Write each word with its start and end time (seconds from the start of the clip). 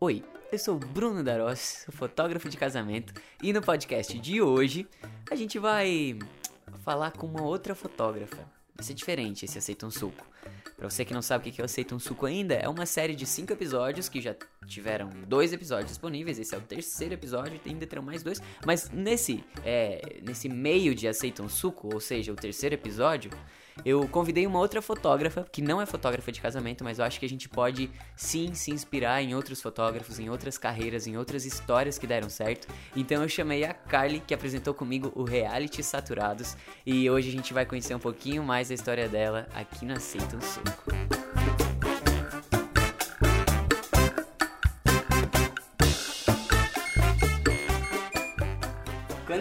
Oi, 0.00 0.22
eu 0.52 0.58
sou 0.60 0.78
Bruno 0.78 1.24
Darós, 1.24 1.82
sou 1.84 1.92
fotógrafo 1.92 2.48
de 2.48 2.56
casamento, 2.56 3.12
e 3.42 3.52
no 3.52 3.60
podcast 3.60 4.16
de 4.16 4.40
hoje 4.40 4.86
a 5.28 5.34
gente 5.34 5.58
vai 5.58 6.16
falar 6.84 7.10
com 7.10 7.26
uma 7.26 7.42
outra 7.42 7.74
fotógrafa. 7.74 8.36
Vai 8.76 8.84
ser 8.84 8.94
diferente 8.94 9.44
esse 9.44 9.58
Aceita 9.58 9.84
um 9.84 9.90
Suco. 9.90 10.24
Pra 10.76 10.88
você 10.88 11.04
que 11.04 11.12
não 11.12 11.20
sabe 11.20 11.48
o 11.48 11.52
que 11.52 11.60
é 11.60 11.62
o 11.62 11.64
Aceita 11.64 11.96
um 11.96 11.98
Suco 11.98 12.26
ainda, 12.26 12.54
é 12.54 12.68
uma 12.68 12.86
série 12.86 13.12
de 13.12 13.26
cinco 13.26 13.52
episódios 13.52 14.08
que 14.08 14.20
já 14.20 14.36
tiveram 14.68 15.10
dois 15.26 15.52
episódios 15.52 15.88
disponíveis. 15.88 16.38
Esse 16.38 16.54
é 16.54 16.58
o 16.58 16.60
terceiro 16.60 17.14
episódio, 17.14 17.60
ainda 17.66 17.86
terão 17.86 18.02
mais 18.02 18.22
dois. 18.22 18.40
Mas 18.64 18.90
nesse, 18.90 19.42
é, 19.64 20.20
nesse 20.22 20.48
meio 20.48 20.94
de 20.94 21.08
Aceita 21.08 21.42
um 21.42 21.48
Suco, 21.48 21.90
ou 21.92 22.00
seja, 22.00 22.32
o 22.32 22.36
terceiro 22.36 22.74
episódio, 22.74 23.30
eu 23.84 24.06
convidei 24.08 24.46
uma 24.46 24.58
outra 24.58 24.82
fotógrafa, 24.82 25.46
que 25.50 25.62
não 25.62 25.80
é 25.80 25.86
fotógrafa 25.86 26.30
de 26.32 26.40
casamento, 26.40 26.84
mas 26.84 26.98
eu 26.98 27.04
acho 27.04 27.18
que 27.18 27.26
a 27.26 27.28
gente 27.28 27.48
pode 27.48 27.90
sim 28.16 28.54
se 28.54 28.70
inspirar 28.70 29.22
em 29.22 29.34
outros 29.34 29.62
fotógrafos, 29.62 30.18
em 30.18 30.28
outras 30.28 30.58
carreiras, 30.58 31.06
em 31.06 31.16
outras 31.16 31.44
histórias 31.44 31.98
que 31.98 32.06
deram 32.06 32.28
certo. 32.28 32.68
Então 32.94 33.22
eu 33.22 33.28
chamei 33.28 33.64
a 33.64 33.72
Carly, 33.72 34.20
que 34.20 34.34
apresentou 34.34 34.74
comigo 34.74 35.12
o 35.14 35.24
Reality 35.24 35.82
Saturados, 35.82 36.56
e 36.84 37.08
hoje 37.08 37.28
a 37.28 37.32
gente 37.32 37.54
vai 37.54 37.64
conhecer 37.64 37.94
um 37.94 38.00
pouquinho 38.00 38.42
mais 38.42 38.68
da 38.68 38.74
história 38.74 39.08
dela 39.08 39.48
aqui 39.54 39.84
no 39.84 39.94
Aceita 39.94 40.36
um 40.36 40.40
Suco. 40.40 41.17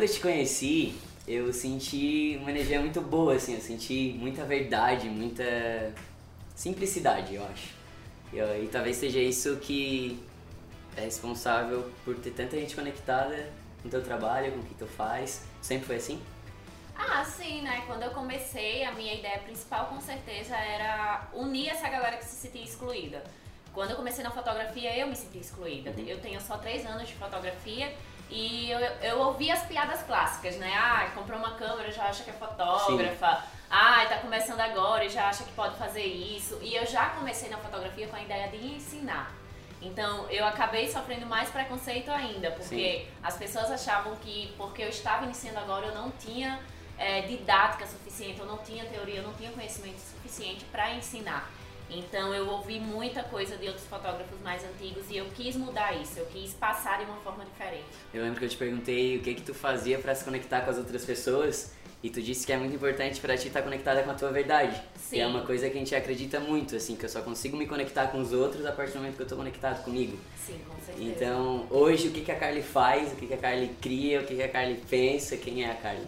Eu 0.07 0.13
te 0.13 0.19
conheci, 0.21 0.95
eu 1.27 1.51
senti 1.51 2.37
uma 2.39 2.49
energia 2.49 2.79
muito 2.79 3.01
boa, 3.01 3.35
assim, 3.35 3.55
eu 3.55 3.61
senti 3.61 4.15
muita 4.17 4.45
verdade, 4.45 5.09
muita 5.09 5.43
simplicidade, 6.55 7.35
eu 7.35 7.45
acho. 7.45 7.75
E, 8.31 8.37
e 8.37 8.69
talvez 8.71 8.95
seja 8.95 9.19
isso 9.19 9.57
que 9.57 10.17
é 10.95 11.01
responsável 11.01 11.91
por 12.05 12.15
ter 12.15 12.31
tanta 12.31 12.57
gente 12.57 12.73
conectada 12.73 13.51
no 13.83 13.91
teu 13.91 14.01
trabalho, 14.01 14.53
com 14.53 14.59
o 14.59 14.63
que 14.63 14.75
tu 14.75 14.87
faz. 14.87 15.43
Sempre 15.61 15.87
foi 15.87 15.95
assim? 15.97 16.21
Ah, 16.97 17.25
sim, 17.25 17.61
né? 17.61 17.83
Quando 17.85 18.03
eu 18.03 18.11
comecei, 18.11 18.85
a 18.85 18.93
minha 18.93 19.13
ideia 19.13 19.39
principal 19.39 19.87
com 19.87 19.99
certeza 19.99 20.55
era 20.55 21.27
unir 21.33 21.67
essa 21.67 21.87
galera 21.89 22.15
que 22.15 22.25
se 22.25 22.35
sentia 22.37 22.63
excluída. 22.63 23.21
Quando 23.73 23.91
eu 23.91 23.97
comecei 23.97 24.23
na 24.23 24.31
fotografia, 24.31 24.97
eu 24.97 25.07
me 25.07 25.15
senti 25.15 25.37
excluída. 25.39 25.91
Uhum. 25.91 26.07
Eu 26.07 26.19
tenho 26.19 26.39
só 26.39 26.57
três 26.57 26.85
anos 26.85 27.09
de 27.09 27.13
fotografia 27.15 27.93
e 28.29 28.69
eu, 28.69 28.79
eu 28.79 29.19
ouvi 29.19 29.49
as 29.49 29.63
piadas 29.63 30.01
clássicas, 30.03 30.57
né? 30.57 30.73
Ah, 30.75 31.09
comprou 31.15 31.39
uma 31.39 31.51
câmera, 31.51 31.91
já 31.91 32.05
acha 32.05 32.23
que 32.23 32.29
é 32.29 32.33
fotógrafa. 32.33 33.43
Ah, 33.69 34.05
tá 34.07 34.17
começando 34.17 34.59
agora 34.59 35.05
e 35.05 35.09
já 35.09 35.27
acha 35.27 35.43
que 35.43 35.51
pode 35.51 35.77
fazer 35.77 36.03
isso. 36.03 36.59
E 36.61 36.75
eu 36.75 36.85
já 36.85 37.09
comecei 37.09 37.49
na 37.49 37.57
fotografia 37.57 38.07
com 38.07 38.15
a 38.15 38.21
ideia 38.21 38.47
de 38.49 38.57
ensinar. 38.65 39.31
Então 39.81 40.29
eu 40.29 40.45
acabei 40.45 40.89
sofrendo 40.91 41.25
mais 41.25 41.49
preconceito 41.49 42.09
ainda, 42.09 42.51
porque 42.51 43.05
Sim. 43.05 43.07
as 43.23 43.37
pessoas 43.37 43.71
achavam 43.71 44.15
que 44.17 44.53
porque 44.57 44.81
eu 44.81 44.89
estava 44.89 45.25
iniciando 45.25 45.59
agora 45.59 45.87
eu 45.87 45.95
não 45.95 46.11
tinha 46.11 46.59
é, 46.97 47.21
didática 47.21 47.85
suficiente, 47.85 48.39
eu 48.39 48.45
não 48.45 48.57
tinha 48.57 48.85
teoria, 48.85 49.17
eu 49.17 49.23
não 49.23 49.33
tinha 49.33 49.51
conhecimento 49.51 49.99
suficiente 49.99 50.65
para 50.65 50.93
ensinar. 50.95 51.49
Então 51.89 52.33
eu 52.33 52.47
ouvi 52.49 52.79
muita 52.79 53.23
coisa 53.23 53.55
de 53.57 53.67
outros 53.67 53.85
fotógrafos 53.85 54.39
mais 54.41 54.63
antigos 54.63 55.09
e 55.09 55.17
eu 55.17 55.25
quis 55.35 55.55
mudar 55.55 55.93
isso, 55.93 56.19
eu 56.19 56.25
quis 56.25 56.53
passar 56.53 56.99
de 56.99 57.05
uma 57.05 57.17
forma 57.17 57.45
diferente. 57.45 57.85
Eu 58.13 58.23
lembro 58.23 58.39
que 58.39 58.45
eu 58.45 58.49
te 58.49 58.57
perguntei 58.57 59.17
o 59.17 59.21
que 59.21 59.35
que 59.35 59.41
tu 59.41 59.53
fazia 59.53 59.97
pra 59.97 60.13
se 60.13 60.23
conectar 60.23 60.61
com 60.61 60.71
as 60.71 60.77
outras 60.77 61.05
pessoas 61.05 61.71
e 62.03 62.09
tu 62.09 62.21
disse 62.21 62.45
que 62.45 62.53
é 62.53 62.57
muito 62.57 62.75
importante 62.75 63.19
pra 63.19 63.35
ti 63.35 63.47
estar 63.47 63.61
conectada 63.61 64.03
com 64.03 64.11
a 64.11 64.13
tua 64.13 64.31
verdade. 64.31 64.81
Sim. 64.97 65.17
E 65.17 65.19
é 65.19 65.27
uma 65.27 65.41
coisa 65.41 65.69
que 65.69 65.75
a 65.75 65.79
gente 65.79 65.95
acredita 65.95 66.39
muito, 66.39 66.75
assim, 66.75 66.95
que 66.95 67.05
eu 67.05 67.09
só 67.09 67.21
consigo 67.21 67.57
me 67.57 67.65
conectar 67.65 68.07
com 68.07 68.19
os 68.19 68.33
outros 68.33 68.65
a 68.65 68.71
partir 68.71 68.93
do 68.93 68.99
momento 68.99 69.15
que 69.15 69.23
eu 69.23 69.27
tô 69.27 69.35
conectado 69.35 69.83
comigo. 69.83 70.17
Sim, 70.37 70.59
com 70.67 70.79
certeza. 70.85 71.09
Então, 71.09 71.65
hoje, 71.71 72.09
o 72.09 72.11
que, 72.11 72.21
que 72.21 72.31
a 72.31 72.35
Carly 72.35 72.61
faz, 72.61 73.13
o 73.13 73.15
que, 73.15 73.25
que 73.25 73.33
a 73.33 73.37
Carly 73.37 73.69
cria, 73.81 74.21
o 74.21 74.25
que, 74.25 74.35
que 74.35 74.43
a 74.43 74.49
Carly 74.49 74.75
pensa, 74.89 75.37
quem 75.37 75.63
é 75.63 75.71
a 75.71 75.75
Carly? 75.75 76.07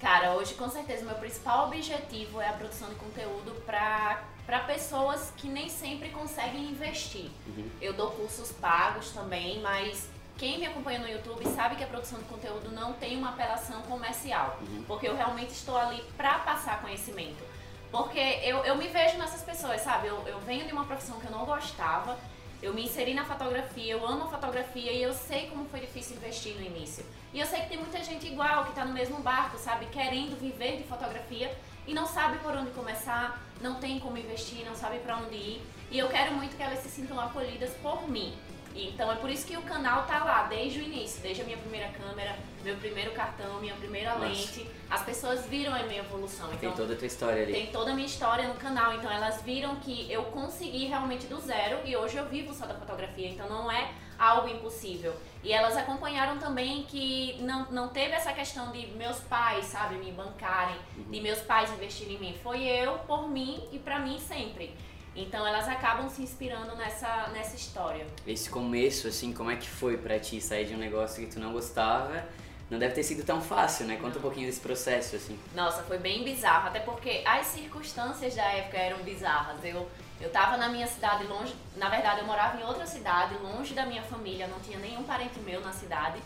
Cara, 0.00 0.34
hoje 0.34 0.52
com 0.54 0.68
certeza 0.68 1.02
o 1.02 1.06
meu 1.06 1.14
principal 1.14 1.68
objetivo 1.68 2.38
é 2.40 2.48
a 2.48 2.52
produção 2.52 2.88
de 2.90 2.96
conteúdo 2.96 3.52
para 3.64 4.22
para 4.46 4.60
pessoas 4.60 5.32
que 5.36 5.48
nem 5.48 5.68
sempre 5.68 6.10
conseguem 6.10 6.62
investir. 6.70 7.28
Uhum. 7.48 7.68
Eu 7.80 7.92
dou 7.92 8.10
cursos 8.12 8.52
pagos 8.52 9.10
também, 9.10 9.60
mas 9.60 10.08
quem 10.38 10.58
me 10.58 10.66
acompanha 10.66 11.00
no 11.00 11.08
YouTube 11.08 11.44
sabe 11.54 11.76
que 11.76 11.82
a 11.82 11.86
produção 11.86 12.18
de 12.18 12.26
conteúdo 12.26 12.70
não 12.70 12.92
tem 12.92 13.16
uma 13.16 13.30
apelação 13.30 13.82
comercial, 13.82 14.58
Uhum. 14.60 14.84
porque 14.86 15.08
eu 15.08 15.16
realmente 15.16 15.50
estou 15.50 15.76
ali 15.76 16.00
para 16.16 16.38
passar 16.40 16.80
conhecimento. 16.80 17.42
Porque 17.90 18.18
eu, 18.18 18.58
eu 18.64 18.76
me 18.76 18.88
vejo 18.88 19.16
nessas 19.16 19.42
pessoas, 19.42 19.80
sabe? 19.80 20.08
Eu, 20.08 20.22
eu 20.28 20.38
venho 20.40 20.66
de 20.66 20.72
uma 20.72 20.84
profissão 20.84 21.18
que 21.18 21.26
eu 21.26 21.30
não 21.30 21.44
gostava, 21.44 22.16
eu 22.62 22.72
me 22.74 22.84
inseri 22.84 23.14
na 23.14 23.24
fotografia, 23.24 23.92
eu 23.92 24.06
amo 24.06 24.24
a 24.24 24.28
fotografia 24.28 24.90
e 24.92 25.02
eu 25.02 25.12
sei 25.14 25.48
como 25.48 25.64
foi 25.68 25.80
difícil 25.80 26.16
investir 26.16 26.54
no 26.54 26.62
início. 26.62 27.04
E 27.32 27.40
eu 27.40 27.46
sei 27.46 27.60
que 27.62 27.68
tem 27.68 27.78
muita 27.78 28.02
gente 28.02 28.26
igual, 28.26 28.64
que 28.66 28.74
tá 28.74 28.84
no 28.84 28.92
mesmo 28.94 29.18
barco, 29.20 29.58
sabe? 29.58 29.86
Querendo 29.86 30.38
viver 30.38 30.78
de 30.78 30.84
fotografia 30.84 31.56
e 31.86 31.94
não 31.94 32.06
sabe 32.06 32.38
por 32.38 32.54
onde 32.56 32.70
começar, 32.70 33.40
não 33.60 33.76
tem 33.76 33.98
como 34.00 34.16
investir, 34.18 34.64
não 34.66 34.74
sabe 34.74 34.98
pra 35.00 35.16
onde 35.18 35.34
ir. 35.34 35.62
E 35.90 35.98
eu 35.98 36.08
quero 36.08 36.32
muito 36.34 36.56
que 36.56 36.62
elas 36.62 36.80
se 36.80 36.88
sintam 36.88 37.18
acolhidas 37.20 37.70
por 37.82 38.08
mim. 38.08 38.34
Então 38.74 39.10
é 39.10 39.14
por 39.14 39.30
isso 39.30 39.46
que 39.46 39.56
o 39.56 39.62
canal 39.62 40.04
tá 40.04 40.22
lá 40.22 40.42
desde 40.42 40.80
o 40.80 40.82
início, 40.82 41.22
desde 41.22 41.40
a 41.40 41.44
minha 41.46 41.56
primeira 41.56 41.88
câmera, 41.88 42.36
meu 42.62 42.76
primeiro 42.76 43.12
cartão, 43.12 43.58
minha 43.58 43.74
primeira 43.74 44.10
Nossa. 44.14 44.26
lente. 44.26 44.68
As 44.90 45.02
pessoas 45.02 45.46
viram 45.46 45.74
a 45.74 45.82
minha 45.84 46.00
evolução. 46.00 46.48
Tem 46.48 46.56
Então 46.56 46.72
toda 46.72 46.92
a 46.92 46.96
tua 46.96 47.06
história 47.06 47.42
ali. 47.42 47.52
tem 47.54 47.66
toda 47.68 47.92
a 47.92 47.94
minha 47.94 48.06
história 48.06 48.46
no 48.48 48.54
canal, 48.56 48.92
então 48.92 49.10
elas 49.10 49.40
viram 49.42 49.76
que 49.76 50.10
eu 50.12 50.24
consegui 50.24 50.84
realmente 50.86 51.26
do 51.26 51.40
zero 51.40 51.78
e 51.86 51.96
hoje 51.96 52.18
eu 52.18 52.26
vivo 52.26 52.52
só 52.52 52.66
da 52.66 52.74
fotografia, 52.74 53.28
então 53.28 53.48
não 53.48 53.70
é 53.72 53.92
algo 54.18 54.48
impossível. 54.48 55.14
E 55.42 55.52
elas 55.52 55.76
acompanharam 55.76 56.38
também 56.38 56.82
que 56.84 57.36
não, 57.40 57.70
não 57.70 57.88
teve 57.88 58.12
essa 58.12 58.32
questão 58.32 58.72
de 58.72 58.86
meus 58.88 59.18
pais, 59.20 59.66
sabe, 59.66 59.94
me 59.96 60.10
bancarem, 60.10 60.76
de 61.08 61.20
meus 61.20 61.40
pais 61.40 61.70
investirem 61.72 62.16
em 62.16 62.18
mim. 62.18 62.34
Foi 62.42 62.64
eu, 62.64 62.98
por 63.00 63.28
mim 63.28 63.68
e 63.70 63.78
pra 63.78 64.00
mim 64.00 64.18
sempre. 64.18 64.74
Então 65.14 65.46
elas 65.46 65.66
acabam 65.66 66.10
se 66.10 66.20
inspirando 66.20 66.76
nessa, 66.76 67.28
nessa 67.28 67.56
história. 67.56 68.06
Esse 68.26 68.50
começo, 68.50 69.08
assim, 69.08 69.32
como 69.32 69.50
é 69.50 69.56
que 69.56 69.68
foi 69.68 69.96
pra 69.96 70.18
ti 70.18 70.40
sair 70.40 70.66
de 70.66 70.74
um 70.74 70.78
negócio 70.78 71.24
que 71.24 71.32
tu 71.32 71.40
não 71.40 71.52
gostava? 71.52 72.24
Não 72.68 72.78
deve 72.78 72.94
ter 72.94 73.04
sido 73.04 73.24
tão 73.24 73.40
fácil, 73.40 73.86
né? 73.86 73.96
Conta 73.96 74.18
um 74.18 74.22
pouquinho 74.22 74.46
desse 74.46 74.60
processo, 74.60 75.14
assim. 75.14 75.38
Nossa, 75.54 75.84
foi 75.84 75.98
bem 75.98 76.24
bizarro, 76.24 76.68
até 76.68 76.80
porque 76.80 77.22
as 77.24 77.46
circunstâncias 77.46 78.34
da 78.34 78.42
época 78.42 78.76
eram 78.76 78.98
bizarras. 79.04 79.64
Eu, 79.64 79.88
eu 80.20 80.30
tava 80.30 80.56
na 80.56 80.68
minha 80.68 80.86
cidade 80.86 81.24
longe, 81.24 81.54
na 81.76 81.88
verdade 81.88 82.20
eu 82.20 82.26
morava 82.26 82.58
em 82.60 82.64
outra 82.64 82.86
cidade, 82.86 83.34
longe 83.38 83.74
da 83.74 83.84
minha 83.84 84.02
família, 84.02 84.46
não 84.46 84.58
tinha 84.60 84.78
nenhum 84.78 85.02
parente 85.04 85.38
meu 85.40 85.60
na 85.60 85.72
cidade. 85.72 86.18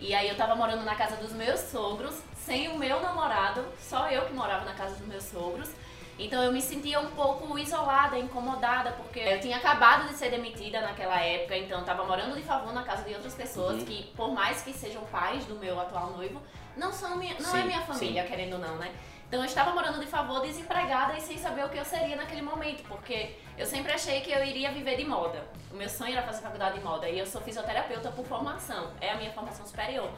E 0.00 0.14
aí 0.14 0.28
eu 0.28 0.36
tava 0.36 0.54
morando 0.56 0.84
na 0.84 0.94
casa 0.94 1.16
dos 1.16 1.32
meus 1.32 1.60
sogros, 1.60 2.20
sem 2.36 2.68
o 2.68 2.78
meu 2.78 3.00
namorado, 3.00 3.64
só 3.80 4.08
eu 4.10 4.22
que 4.26 4.32
morava 4.32 4.64
na 4.64 4.74
casa 4.74 4.96
dos 4.96 5.06
meus 5.06 5.24
sogros. 5.24 5.70
Então 6.18 6.42
eu 6.42 6.52
me 6.52 6.62
sentia 6.62 7.00
um 7.00 7.10
pouco 7.10 7.58
isolada, 7.58 8.16
incomodada, 8.16 8.92
porque 8.92 9.18
eu 9.18 9.40
tinha 9.40 9.56
acabado 9.56 10.06
de 10.08 10.14
ser 10.14 10.30
demitida 10.30 10.80
naquela 10.80 11.20
época, 11.20 11.56
então 11.56 11.80
eu 11.80 11.84
tava 11.84 12.04
morando 12.04 12.36
de 12.36 12.42
favor 12.42 12.72
na 12.72 12.84
casa 12.84 13.02
de 13.02 13.14
outras 13.14 13.34
pessoas 13.34 13.78
Uhum. 13.80 13.84
que, 13.84 14.04
por 14.16 14.30
mais 14.32 14.62
que 14.62 14.72
sejam 14.72 15.02
pais 15.06 15.44
do 15.46 15.56
meu 15.56 15.78
atual 15.80 16.10
noivo, 16.10 16.40
não 16.76 16.92
são 16.92 17.16
minha, 17.16 17.34
não 17.40 17.56
é 17.56 17.60
Sim, 17.62 17.66
minha 17.66 17.80
família, 17.82 18.24
querendo 18.24 18.54
ou 18.54 18.58
não, 18.60 18.76
né? 18.76 18.92
Então 19.28 19.40
eu 19.40 19.46
estava 19.46 19.72
morando 19.72 19.98
de 19.98 20.06
favor, 20.06 20.40
desempregada 20.40 21.16
e 21.16 21.20
sem 21.20 21.38
saber 21.38 21.64
o 21.64 21.68
que 21.68 21.78
eu 21.78 21.84
seria 21.84 22.14
naquele 22.16 22.42
momento, 22.42 22.82
porque 22.84 23.36
eu 23.58 23.66
sempre 23.66 23.92
achei 23.92 24.20
que 24.20 24.30
eu 24.30 24.44
iria 24.44 24.70
viver 24.70 24.96
de 24.96 25.04
moda. 25.04 25.42
O 25.72 25.76
meu 25.76 25.88
sonho 25.88 26.12
era 26.12 26.22
fazer 26.22 26.42
faculdade 26.42 26.78
de 26.78 26.84
moda 26.84 27.08
e 27.08 27.18
eu 27.18 27.26
sou 27.26 27.40
fisioterapeuta 27.40 28.10
por 28.12 28.24
formação, 28.24 28.92
é 29.00 29.10
a 29.10 29.16
minha 29.16 29.32
formação 29.32 29.66
superior. 29.66 30.08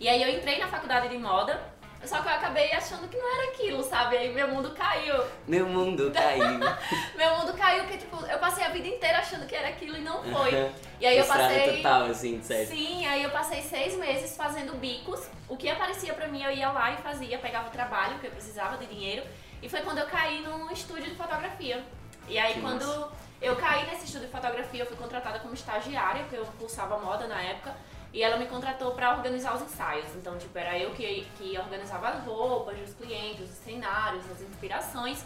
E 0.00 0.08
aí 0.08 0.22
eu 0.22 0.38
entrei 0.38 0.58
na 0.58 0.68
faculdade 0.68 1.08
de 1.08 1.18
moda, 1.18 1.60
só 2.04 2.20
que 2.20 2.28
eu 2.28 2.32
acabei 2.32 2.72
achando 2.72 3.08
que 3.08 3.16
não 3.16 3.34
era 3.34 3.50
aquilo, 3.52 3.82
sabe? 3.82 4.16
Aí 4.16 4.32
meu 4.32 4.48
mundo 4.48 4.70
caiu. 4.72 5.22
Meu 5.46 5.66
mundo 5.66 6.10
caiu. 6.12 6.42
Meu 7.16 7.36
mundo 7.38 7.52
caiu 7.54 7.84
porque, 7.84 7.98
tipo, 7.98 8.16
eu 8.26 8.38
passei 8.38 8.64
a 8.64 8.68
vida 8.70 8.88
inteira 8.88 9.18
achando 9.18 9.46
que 9.46 9.54
era 9.54 9.68
aquilo 9.68 9.96
e 9.96 10.00
não 10.00 10.22
foi. 10.22 10.72
E 11.00 11.06
aí 11.06 11.16
eu 11.16 11.24
passei. 11.24 11.76
total, 11.76 12.06
assim, 12.06 12.42
certo. 12.42 12.70
Sim, 12.70 13.06
aí 13.06 13.22
eu 13.22 13.30
passei 13.30 13.62
seis 13.62 13.96
meses 13.96 14.36
fazendo 14.36 14.74
bicos. 14.78 15.28
O 15.48 15.56
que 15.56 15.68
aparecia 15.68 16.12
pra 16.14 16.26
mim 16.28 16.42
eu 16.42 16.50
ia 16.50 16.70
lá 16.70 16.92
e 16.92 16.96
fazia, 16.96 17.38
pegava 17.38 17.68
o 17.68 17.70
trabalho, 17.70 18.14
porque 18.14 18.26
eu 18.26 18.32
precisava 18.32 18.76
de 18.76 18.86
dinheiro. 18.86 19.24
E 19.62 19.68
foi 19.68 19.80
quando 19.82 19.98
eu 19.98 20.06
caí 20.06 20.40
num 20.40 20.70
estúdio 20.70 21.10
de 21.10 21.14
fotografia. 21.14 21.84
E 22.28 22.38
aí 22.38 22.54
Que 22.54 22.60
quando 22.60 22.84
massa. 22.84 23.10
eu 23.40 23.54
caí 23.56 23.86
nesse 23.86 24.06
estúdio 24.06 24.26
de 24.26 24.32
fotografia, 24.32 24.82
eu 24.82 24.86
fui 24.86 24.96
contratada 24.96 25.38
como 25.38 25.54
estagiária, 25.54 26.22
porque 26.22 26.36
eu 26.36 26.46
cursava 26.58 26.98
moda 26.98 27.26
na 27.28 27.40
época. 27.40 27.74
E 28.12 28.22
ela 28.22 28.36
me 28.36 28.46
contratou 28.46 28.92
pra 28.92 29.14
organizar 29.16 29.54
os 29.54 29.62
ensaios. 29.62 30.14
Então, 30.14 30.36
tipo, 30.36 30.56
era 30.58 30.78
eu 30.78 30.90
que, 30.90 31.26
que 31.38 31.58
organizava 31.58 32.08
as 32.08 32.24
roupas 32.24 32.78
dos 32.78 32.94
clientes, 32.94 33.50
os 33.50 33.56
cenários, 33.56 34.30
as 34.30 34.42
inspirações. 34.42 35.24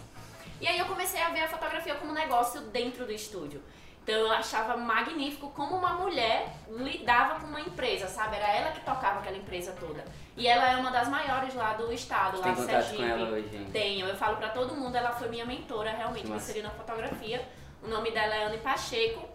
E 0.60 0.68
aí 0.68 0.78
eu 0.78 0.86
comecei 0.86 1.20
a 1.20 1.30
ver 1.30 1.42
a 1.42 1.48
fotografia 1.48 1.94
como 1.96 2.12
negócio 2.12 2.60
dentro 2.62 3.04
do 3.04 3.12
estúdio. 3.12 3.62
Então 4.06 4.14
eu 4.14 4.30
achava 4.30 4.76
magnífico 4.76 5.50
como 5.50 5.76
uma 5.76 5.94
mulher 5.94 6.54
lidava 6.68 7.40
com 7.40 7.46
uma 7.48 7.60
empresa, 7.60 8.06
sabe? 8.06 8.36
Era 8.36 8.48
ela 8.54 8.70
que 8.70 8.80
tocava 8.82 9.18
aquela 9.18 9.36
empresa 9.36 9.74
toda. 9.80 10.04
E 10.36 10.46
ela 10.46 10.70
é 10.70 10.76
uma 10.76 10.92
das 10.92 11.08
maiores 11.08 11.52
lá 11.56 11.72
do 11.72 11.92
estado, 11.92 12.38
lá 12.38 12.44
Tem 12.44 12.54
de 12.54 12.60
Sergipe. 12.66 12.96
com 12.98 13.02
ela 13.02 13.28
hoje 13.30 13.48
ainda? 13.52 13.70
Tenho, 13.72 14.06
eu 14.06 14.14
falo 14.14 14.36
pra 14.36 14.50
todo 14.50 14.76
mundo, 14.76 14.94
ela 14.94 15.10
foi 15.10 15.28
minha 15.28 15.44
mentora, 15.44 15.90
realmente, 15.90 16.28
me 16.28 16.36
inseriu 16.36 16.62
na 16.62 16.70
fotografia. 16.70 17.48
O 17.82 17.88
nome 17.88 18.12
dela 18.12 18.32
é 18.32 18.44
Anne 18.44 18.58
Pacheco. 18.58 19.28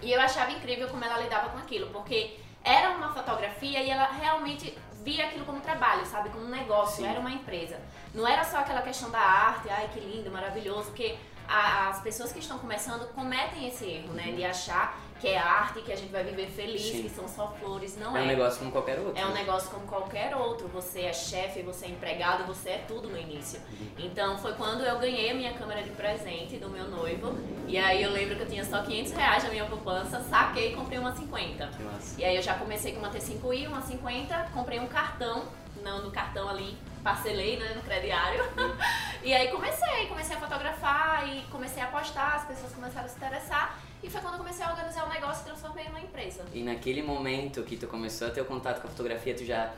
E 0.00 0.12
eu 0.12 0.20
achava 0.20 0.52
incrível 0.52 0.88
como 0.88 1.04
ela 1.04 1.18
lidava 1.18 1.48
com 1.48 1.58
aquilo, 1.58 1.88
porque 1.90 2.38
era 2.66 2.90
uma 2.90 3.14
fotografia 3.14 3.80
e 3.82 3.88
ela 3.88 4.06
realmente 4.20 4.76
via 5.04 5.24
aquilo 5.26 5.44
como 5.46 5.60
trabalho, 5.60 6.04
sabe? 6.04 6.30
Como 6.30 6.44
um 6.44 6.48
negócio, 6.48 6.96
Sim. 6.96 7.06
era 7.08 7.20
uma 7.20 7.30
empresa. 7.30 7.80
Não 8.12 8.26
era 8.26 8.42
só 8.42 8.58
aquela 8.58 8.82
questão 8.82 9.08
da 9.10 9.20
arte, 9.20 9.68
ai 9.70 9.88
que 9.94 10.00
lindo, 10.00 10.30
maravilhoso, 10.32 10.86
porque 10.86 11.16
a- 11.48 11.88
as 11.90 12.00
pessoas 12.00 12.32
que 12.32 12.40
estão 12.40 12.58
começando 12.58 13.06
cometem 13.14 13.68
esse 13.68 13.84
erro, 13.84 14.12
né? 14.14 14.32
De 14.32 14.44
achar 14.44 14.98
que 15.20 15.28
é 15.28 15.38
arte, 15.38 15.80
que 15.82 15.92
a 15.92 15.96
gente 15.96 16.12
vai 16.12 16.22
viver 16.24 16.48
feliz, 16.48 16.82
Sim. 16.82 17.02
que 17.02 17.08
são 17.08 17.26
só 17.26 17.54
flores. 17.58 17.96
Não 17.96 18.16
É 18.16 18.20
é. 18.20 18.22
um 18.22 18.26
negócio 18.26 18.58
como 18.58 18.70
qualquer 18.70 18.98
outro. 18.98 19.20
É 19.20 19.24
um 19.24 19.30
né? 19.30 19.40
negócio 19.40 19.70
como 19.70 19.86
qualquer 19.86 20.36
outro. 20.36 20.68
Você 20.68 21.02
é 21.02 21.12
chefe, 21.12 21.62
você 21.62 21.86
é 21.86 21.88
empregado, 21.90 22.44
você 22.44 22.70
é 22.70 22.84
tudo 22.86 23.08
no 23.08 23.18
início. 23.18 23.60
Então 23.98 24.36
foi 24.38 24.52
quando 24.54 24.82
eu 24.84 24.98
ganhei 24.98 25.30
a 25.30 25.34
minha 25.34 25.54
câmera 25.54 25.82
de 25.82 25.90
presente 25.90 26.56
do 26.58 26.68
meu 26.68 26.88
noivo. 26.88 27.34
E 27.66 27.78
aí 27.78 28.02
eu 28.02 28.10
lembro 28.12 28.36
que 28.36 28.42
eu 28.42 28.48
tinha 28.48 28.64
só 28.64 28.82
500 28.82 29.12
reais 29.12 29.44
na 29.44 29.50
minha 29.50 29.64
poupança, 29.66 30.20
saquei 30.20 30.72
e 30.72 30.76
comprei 30.76 30.98
uma 30.98 31.14
50. 31.14 31.66
Que 31.66 31.82
massa. 31.82 32.20
E 32.20 32.24
aí 32.24 32.36
eu 32.36 32.42
já 32.42 32.54
comecei 32.54 32.92
com 32.92 32.98
uma 32.98 33.10
T5i, 33.10 33.66
uma 33.68 33.80
50, 33.82 34.50
comprei 34.54 34.78
um 34.78 34.86
cartão, 34.86 35.44
não 35.82 36.02
no 36.02 36.10
cartão 36.10 36.48
ali, 36.48 36.76
parcelei 37.02 37.56
né, 37.58 37.72
no 37.74 37.82
crediário. 37.82 38.44
e 39.22 39.32
aí 39.32 39.48
comecei, 39.48 40.06
comecei 40.08 40.36
a 40.36 40.40
fotografar 40.40 41.28
e 41.28 41.42
comecei 41.50 41.82
a 41.82 41.86
postar, 41.86 42.34
as 42.36 42.44
pessoas 42.44 42.72
começaram 42.72 43.06
a 43.06 43.08
se 43.08 43.16
interessar. 43.16 43.78
E 44.06 44.10
foi 44.10 44.20
quando 44.20 44.34
eu 44.34 44.38
comecei 44.38 44.64
a 44.64 44.70
organizar 44.70 45.04
o 45.04 45.08
negócio 45.08 45.42
e 45.42 45.44
transformei 45.46 45.84
numa 45.86 46.00
empresa. 46.00 46.44
E 46.54 46.62
naquele 46.62 47.02
momento 47.02 47.64
que 47.64 47.76
tu 47.76 47.88
começou 47.88 48.28
a 48.28 48.30
ter 48.30 48.40
o 48.40 48.44
contato 48.44 48.80
com 48.80 48.86
a 48.86 48.90
fotografia, 48.90 49.34
tu 49.34 49.44
já, 49.44 49.72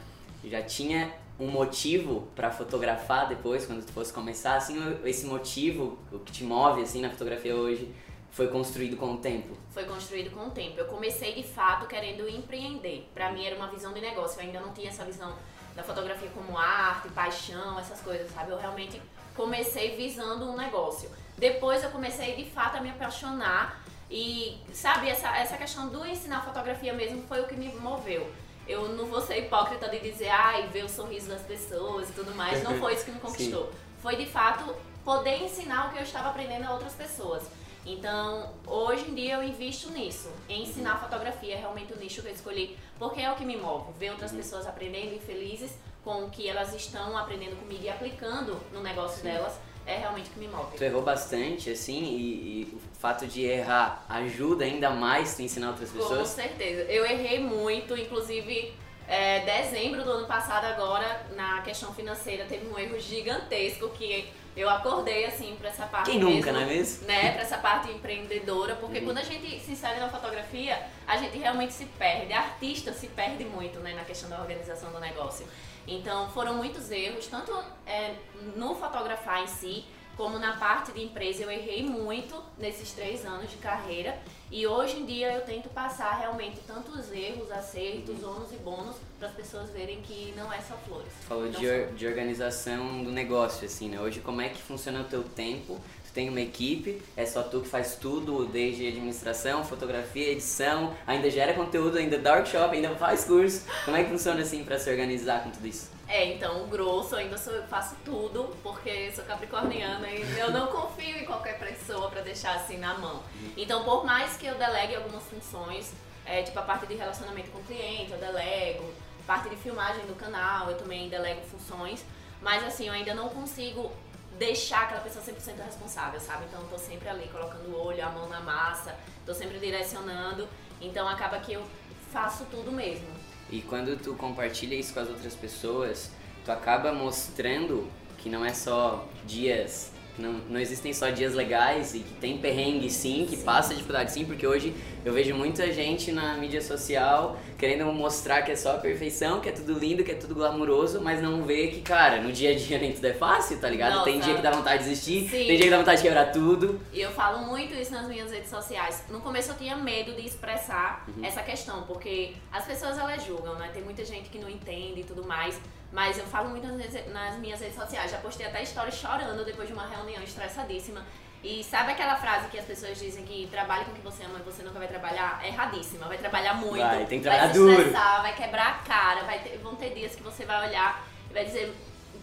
já 0.45 0.63
tinha 0.63 1.11
um 1.41 1.47
motivo 1.47 2.29
pra 2.37 2.51
fotografar 2.51 3.27
depois, 3.27 3.65
quando 3.65 3.87
tu 3.87 3.91
fosse 3.91 4.13
começar? 4.13 4.57
Assim, 4.57 4.77
esse 5.05 5.25
motivo, 5.25 5.99
o 6.13 6.19
que 6.19 6.31
te 6.31 6.45
move 6.45 6.83
assim 6.83 7.01
na 7.01 7.09
fotografia 7.09 7.57
hoje, 7.57 7.91
foi 8.31 8.49
construído 8.49 8.99
com 8.99 9.15
o 9.15 9.17
tempo? 9.17 9.57
foi 9.71 9.85
construído 9.85 10.31
com 10.31 10.49
o 10.49 10.51
tempo. 10.51 10.79
Eu 10.79 10.87
comecei 10.87 11.35
de 11.35 11.45
fato 11.45 11.87
querendo 11.87 12.29
empreender. 12.29 13.09
Pra 13.15 13.31
mim 13.31 13.47
era 13.47 13.55
uma 13.55 13.69
visão 13.69 13.93
de 13.93 14.01
negócio. 14.01 14.41
Eu 14.41 14.47
ainda 14.47 14.61
não 14.61 14.73
tinha 14.73 14.89
essa 14.89 15.05
visão 15.05 15.33
da 15.77 15.85
fotografia 15.85 16.29
como 16.31 16.59
arte, 16.59 17.09
paixão, 17.11 17.79
essas 17.79 18.01
coisas, 18.01 18.29
sabe? 18.33 18.51
Eu 18.51 18.59
realmente 18.59 19.01
comecei 19.37 19.97
visando 19.97 20.51
um 20.51 20.57
negócio. 20.57 21.09
Depois 21.37 21.85
eu 21.85 21.91
comecei 21.91 22.35
de 22.35 22.45
fato 22.51 22.77
a 22.77 22.81
me 22.81 22.91
apaixonar 22.91 23.81
e, 24.11 24.59
sabe, 24.73 25.09
essa, 25.09 25.37
essa 25.37 25.57
questão 25.57 25.89
do 25.89 26.05
ensinar 26.07 26.45
fotografia 26.45 26.93
mesmo 26.93 27.23
foi 27.29 27.41
o 27.41 27.47
que 27.47 27.55
me 27.55 27.69
moveu. 27.75 28.31
Eu 28.67 28.89
não 28.91 29.07
vou 29.07 29.21
ser 29.21 29.39
hipócrita 29.39 29.89
de 29.89 29.99
dizer, 30.01 30.29
ai, 30.29 30.69
ver 30.69 30.85
o 30.85 30.89
sorriso 30.89 31.29
das 31.29 31.43
pessoas 31.43 32.11
e 32.11 32.13
tudo 32.13 32.35
mais. 32.35 32.63
Não 32.63 32.79
foi 32.79 32.95
isso 32.95 33.05
que 33.05 33.11
me 33.11 33.21
conquistou. 33.21 33.71
Foi 34.01 34.17
de 34.17 34.27
fato 34.27 34.75
poder 35.05 35.43
ensinar 35.43 35.89
o 35.89 35.93
que 35.93 35.99
eu 35.99 36.03
estava 36.03 36.29
aprendendo 36.29 36.65
a 36.65 36.73
outras 36.73 36.93
pessoas. 36.93 37.45
Então, 37.87 38.53
hoje 38.67 39.11
em 39.11 39.15
dia 39.15 39.35
eu 39.37 39.43
invisto 39.43 39.91
nisso, 39.91 40.31
em 40.49 40.65
ensinar 40.65 40.99
fotografia, 40.99 41.55
é 41.55 41.59
realmente 41.59 41.93
o 41.95 41.97
nicho 41.97 42.21
que 42.21 42.29
eu 42.29 42.33
escolhi, 42.33 42.77
porque 42.99 43.23
é 43.23 43.33
o 43.33 43.35
que 43.35 43.47
me 43.47 43.57
move, 43.57 43.93
ver 43.99 44.11
outras 44.11 44.33
pessoas 44.33 44.67
aprendendo 44.67 45.15
e 45.15 45.19
felizes 45.19 45.79
com 46.05 46.25
o 46.25 46.31
que 46.31 46.47
elas 46.47 46.75
estão 46.75 47.17
aprendendo 47.17 47.57
comigo 47.57 47.83
e 47.83 47.89
aplicando 47.89 48.61
no 48.73 48.83
negócio 48.83 49.23
delas, 49.23 49.59
é 49.89 49.97
realmente 49.99 50.29
o 50.29 50.33
que 50.35 50.39
me 50.41 50.49
move. 50.49 50.77
Tu 50.77 50.85
errou 50.85 51.03
bastante, 51.03 51.71
assim, 51.71 52.05
e, 52.05 52.61
e 52.63 52.75
o 52.75 52.79
fato 53.01 53.27
de 53.27 53.43
errar 53.45 54.05
ajuda 54.09 54.65
ainda 54.65 54.91
mais 54.91 55.35
tu 55.35 55.43
ensinar 55.43 55.71
outras 55.71 55.91
Com 55.91 55.99
pessoas? 55.99 56.29
certeza. 56.29 56.83
Eu 56.83 57.07
errei 57.07 57.41
muito, 57.41 57.97
inclusive 57.97 58.73
é, 59.09 59.41
dezembro 59.41 60.05
do 60.05 60.11
ano 60.13 60.27
passado 60.27 60.65
agora, 60.67 61.27
na 61.35 61.63
questão 61.63 61.93
financeira, 61.95 62.45
teve 62.45 62.67
um 62.69 62.79
erro 62.79 62.99
gigantesco 63.01 63.89
que 63.91 64.31
eu 64.57 64.69
acordei 64.69 65.25
assim 65.25 65.55
pra 65.57 65.69
essa 65.69 65.87
parte 65.87 66.11
Quem 66.11 66.21
nunca, 66.21 66.53
mesmo, 66.53 66.53
não 66.53 66.61
é 66.61 66.65
mesmo? 66.67 67.07
né, 67.07 67.33
pra 67.33 67.43
essa 67.43 67.59
parte 67.59 67.91
empreendedora, 67.93 68.75
porque 68.77 68.99
Uhum. 68.99 69.05
quando 69.07 69.19
a 69.19 69.23
gente 69.23 69.61
se 69.61 69.71
insere 69.73 70.01
na 70.01 70.09
fotografia, 70.09 70.81
a 71.07 71.17
gente 71.17 71.39
realmente 71.39 71.73
se 71.73 71.85
perde. 71.85 72.33
A 72.33 72.41
artista 72.41 72.93
se 72.93 73.07
perde 73.09 73.45
muito, 73.45 73.79
né, 73.81 73.95
na 73.95 74.05
questão 74.05 74.29
da 74.29 74.39
organização 74.41 74.91
do 74.91 74.99
negócio. 75.01 75.47
Então, 75.87 76.29
foram 76.31 76.55
muitos 76.55 76.91
erros, 76.91 77.27
tanto 77.29 77.57
é, 77.87 78.15
no 78.57 78.75
fotografar 78.75 79.43
em 79.43 79.47
si, 79.47 79.85
como 80.19 80.39
na 80.39 80.57
parte 80.57 80.93
de 80.93 81.03
empresa. 81.03 81.45
Eu 81.45 81.51
errei 81.51 81.83
muito 81.85 82.35
nesses 82.59 82.91
três 82.93 83.25
anos 83.25 83.49
de 83.51 83.57
carreira. 83.57 84.19
E 84.51 84.67
hoje 84.67 84.97
em 84.99 85.07
dia 85.07 85.33
eu 85.33 85.43
tento 85.43 85.69
passar 85.69 86.19
realmente 86.19 86.59
tantos 86.67 87.13
erros, 87.13 87.51
acertos, 87.53 88.23
ônus 88.25 88.51
e 88.53 88.57
bônus, 88.57 88.97
para 89.19 89.29
as 89.29 89.35
pessoas 89.35 89.71
verem 89.71 90.01
que 90.03 90.33
não 90.37 90.53
é 90.53 90.59
só 90.61 90.75
flores. 90.87 91.09
Falou 91.29 91.45
Não 91.45 91.51
de, 91.53 91.67
or- 91.69 91.93
de 91.95 92.07
organização 92.07 93.05
do 93.05 93.11
negócio, 93.13 93.65
assim, 93.67 93.89
né? 93.89 94.01
Hoje, 94.01 94.21
como 94.21 94.41
é 94.41 94.49
que 94.49 94.61
funciona 94.61 95.01
o 95.03 95.05
teu 95.05 95.23
tempo? 95.23 95.79
Tu 96.07 96.13
tem 96.15 96.31
uma 96.31 96.41
equipe, 96.41 97.01
é 97.15 97.27
só 97.27 97.43
tu 97.43 97.61
que 97.61 97.69
faz 97.69 97.97
tudo, 97.97 98.47
desde 98.47 98.89
administração, 98.89 99.63
fotografia, 99.65 100.33
edição, 100.33 100.95
ainda 101.07 101.31
gera 101.31 101.53
conteúdo, 101.53 101.99
ainda 101.99 102.19
dá 102.19 102.33
workshop, 102.37 102.75
ainda 102.75 102.95
faz 102.97 103.25
curso. 103.25 103.65
Como 103.85 103.97
é 103.99 104.03
que 104.05 104.11
funciona, 104.11 104.41
assim, 104.41 104.65
pra 104.65 104.79
se 104.79 104.91
organizar 104.91 105.45
com 105.45 105.51
tudo 105.51 105.67
isso? 105.67 105.91
É, 106.09 106.25
então 106.33 106.65
o 106.65 106.67
grosso 106.69 107.15
ainda 107.15 107.37
sou 107.37 107.63
faço 107.65 107.95
tudo, 108.03 108.57
porque 108.63 109.13
sou 109.13 109.25
capricorniana 109.27 110.09
e 110.09 110.39
eu 110.39 110.51
não 110.51 110.69
confio 110.69 111.19
em 111.19 111.27
qualquer 111.27 111.59
pessoa 111.59 112.09
pra 112.09 112.23
deixar 112.23 112.57
assim 112.57 112.79
na 112.79 112.95
mão. 112.95 113.23
Então, 113.55 113.85
por 113.85 114.07
mais 114.07 114.35
que 114.39 114.47
eu 114.47 114.55
delegue 114.55 114.97
algumas 114.97 115.23
funções, 115.25 115.93
é, 116.25 116.43
tipo 116.43 116.59
a 116.59 116.63
parte 116.63 116.87
de 116.87 116.95
relacionamento 116.95 117.51
com 117.51 117.59
o 117.59 117.65
cliente, 117.65 118.13
eu 118.13 118.19
delego, 118.19 118.91
parte 119.27 119.51
de 119.51 119.57
filmagem 119.57 120.07
do 120.07 120.15
canal, 120.15 120.71
eu 120.71 120.79
também 120.79 121.11
delego 121.11 121.43
funções, 121.43 122.03
mas 122.41 122.65
assim, 122.65 122.87
eu 122.87 122.95
ainda 122.95 123.13
não 123.13 123.29
consigo 123.29 123.93
deixar 124.39 124.85
aquela 124.85 125.03
pessoa 125.03 125.23
100% 125.23 125.63
responsável, 125.63 126.19
sabe? 126.21 126.47
Então, 126.47 126.63
eu 126.63 126.69
tô 126.69 126.79
sempre 126.79 127.07
ali 127.07 127.29
colocando 127.29 127.69
o 127.69 127.87
olho, 127.87 128.03
a 128.03 128.09
mão 128.09 128.27
na 128.31 128.41
massa, 128.41 128.97
tô 129.27 129.35
sempre 129.35 129.59
direcionando, 129.59 130.49
então 130.81 131.07
acaba 131.07 131.39
que 131.41 131.53
eu 131.53 131.63
faço 132.11 132.47
tudo 132.47 132.73
mesmo. 132.73 133.18
E 133.51 133.61
quando 133.63 133.97
tu 133.97 134.15
compartilha 134.15 134.75
isso 134.75 134.93
com 134.93 135.01
as 135.01 135.09
outras 135.09 135.35
pessoas, 135.35 136.11
tu 136.45 136.53
acaba 136.53 136.93
mostrando 136.93 137.89
que 138.19 138.29
não 138.29 138.45
é 138.45 138.53
só 138.53 139.07
dias, 139.27 139.93
não, 140.19 140.33
não 140.49 140.61
existem 140.61 140.93
só 140.93 141.11
dias 141.11 141.35
legais 141.35 141.95
e 141.95 142.01
que 142.01 142.15
tem 142.15 142.39
perrengue 142.39 142.91
sim, 142.91 143.27
que 143.29 143.37
Sim. 143.37 143.45
passa 143.45 143.75
dificuldade 143.75 144.13
sim, 144.13 144.25
porque 144.25 144.47
hoje 144.47 144.75
eu 145.05 145.13
vejo 145.13 145.35
muita 145.35 145.73
gente 145.73 146.13
na 146.13 146.37
mídia 146.37 146.61
social 146.61 147.39
querendo 147.57 147.85
mostrar 147.93 148.43
que 148.43 148.53
é 148.53 148.57
só 148.57 148.77
a 148.77 148.79
perfeição, 148.79 149.41
que 149.41 149.49
é 149.49 149.53
tudo 149.53 149.79
lindo, 149.79 150.05
que 150.05 150.13
é 150.13 150.15
tudo 150.15 150.35
glamuroso, 150.35 151.01
mas 151.01 151.23
não 151.23 151.43
vê 151.43 151.69
que, 151.69 151.81
cara, 151.81 152.21
no 152.21 152.33
dia 152.33 152.51
a 152.51 152.55
dia 152.55 152.79
nem 152.79 152.93
tudo 152.93 153.07
é 153.07 153.13
fácil, 153.13 153.59
tá 153.59 153.69
ligado? 153.69 154.05
Tem 154.05 154.21
dia 154.21 154.35
que 154.35 154.43
dá 154.43 154.51
vontade 154.51 154.85
de 154.85 154.91
desistir, 154.91 155.23
Sim. 155.23 155.47
tem 155.47 155.57
dia 155.57 155.65
que 155.65 155.71
dá 155.71 155.79
vontade 155.79 156.03
de 156.03 156.09
quebrar 156.09 156.33
tudo. 156.33 156.81
E 156.93 157.01
eu 157.01 157.11
falo 157.11 157.47
muito 157.47 157.75
isso 157.75 157.93
nas 157.93 158.07
minhas 158.07 158.31
redes 158.31 158.51
sociais. 158.51 159.05
No 159.09 159.21
começo 159.21 159.51
eu 159.51 159.57
tinha 159.57 159.77
medo 159.77 160.15
de 160.15 160.27
expressar 160.27 161.07
essa 161.23 161.43
questão, 161.43 161.83
porque 161.83 162.33
as 162.53 162.65
pessoas 162.65 162.99
elas 162.99 163.25
julgam, 163.25 163.55
né? 163.57 163.71
Tem 163.73 163.83
muita 163.83 164.05
gente 164.05 164.29
que 164.29 164.39
não 164.39 164.49
entende 164.49 165.01
e 165.01 165.05
tudo 165.05 165.27
mais. 165.27 165.59
Mas 165.93 166.19
eu 166.19 166.27
falo 166.27 166.51
muito 166.51 166.67
nas, 166.67 166.77
minhas- 166.77 167.13
nas 167.13 167.37
minhas 167.37 167.61
redes 167.61 167.77
sociais. 167.77 168.11
Já 168.11 168.19
postei 168.19 168.47
até 168.47 168.63
história 168.63 168.93
chorando 168.93 169.45
depois 169.45 169.67
de 169.69 169.75
uma 169.75 169.87
reunião 169.87 170.23
estressadíssima. 170.23 171.05
E 171.43 171.63
sabe 171.63 171.93
aquela 171.93 172.17
frase 172.17 172.49
que 172.49 172.59
as 172.59 172.65
pessoas 172.65 172.99
dizem 172.99 173.25
que 173.25 173.47
trabalhe 173.51 173.85
com 173.85 173.93
o 173.93 173.95
que 173.95 174.01
você 174.01 174.25
ama 174.25 174.39
e 174.41 174.43
você 174.43 174.63
nunca 174.63 174.79
vai 174.79 174.89
trabalhar? 174.89 175.39
É 175.43 175.49
erradíssima. 175.49 176.07
Vai 176.07 176.19
trabalhar 176.19 176.55
muito. 176.55 176.83
Vai, 176.85 177.07
tem 177.07 177.21
que 177.21 177.29
vai 177.29 177.37
trabalhar 177.39 177.53
se 177.55 177.59
duro. 177.59 177.73
estressar, 177.81 178.23
vai 178.23 178.35
quebrar 178.35 178.67
a 178.69 178.73
cara. 178.87 179.23
Vai 179.25 179.39
ter- 179.39 179.57
vão 179.59 179.75
ter 179.77 179.95
dias 179.95 180.15
que 180.17 180.23
você 180.23 180.45
vai 180.45 180.69
olhar 180.69 181.03
e 181.31 181.33
vai 181.33 181.45
dizer, 181.45 181.75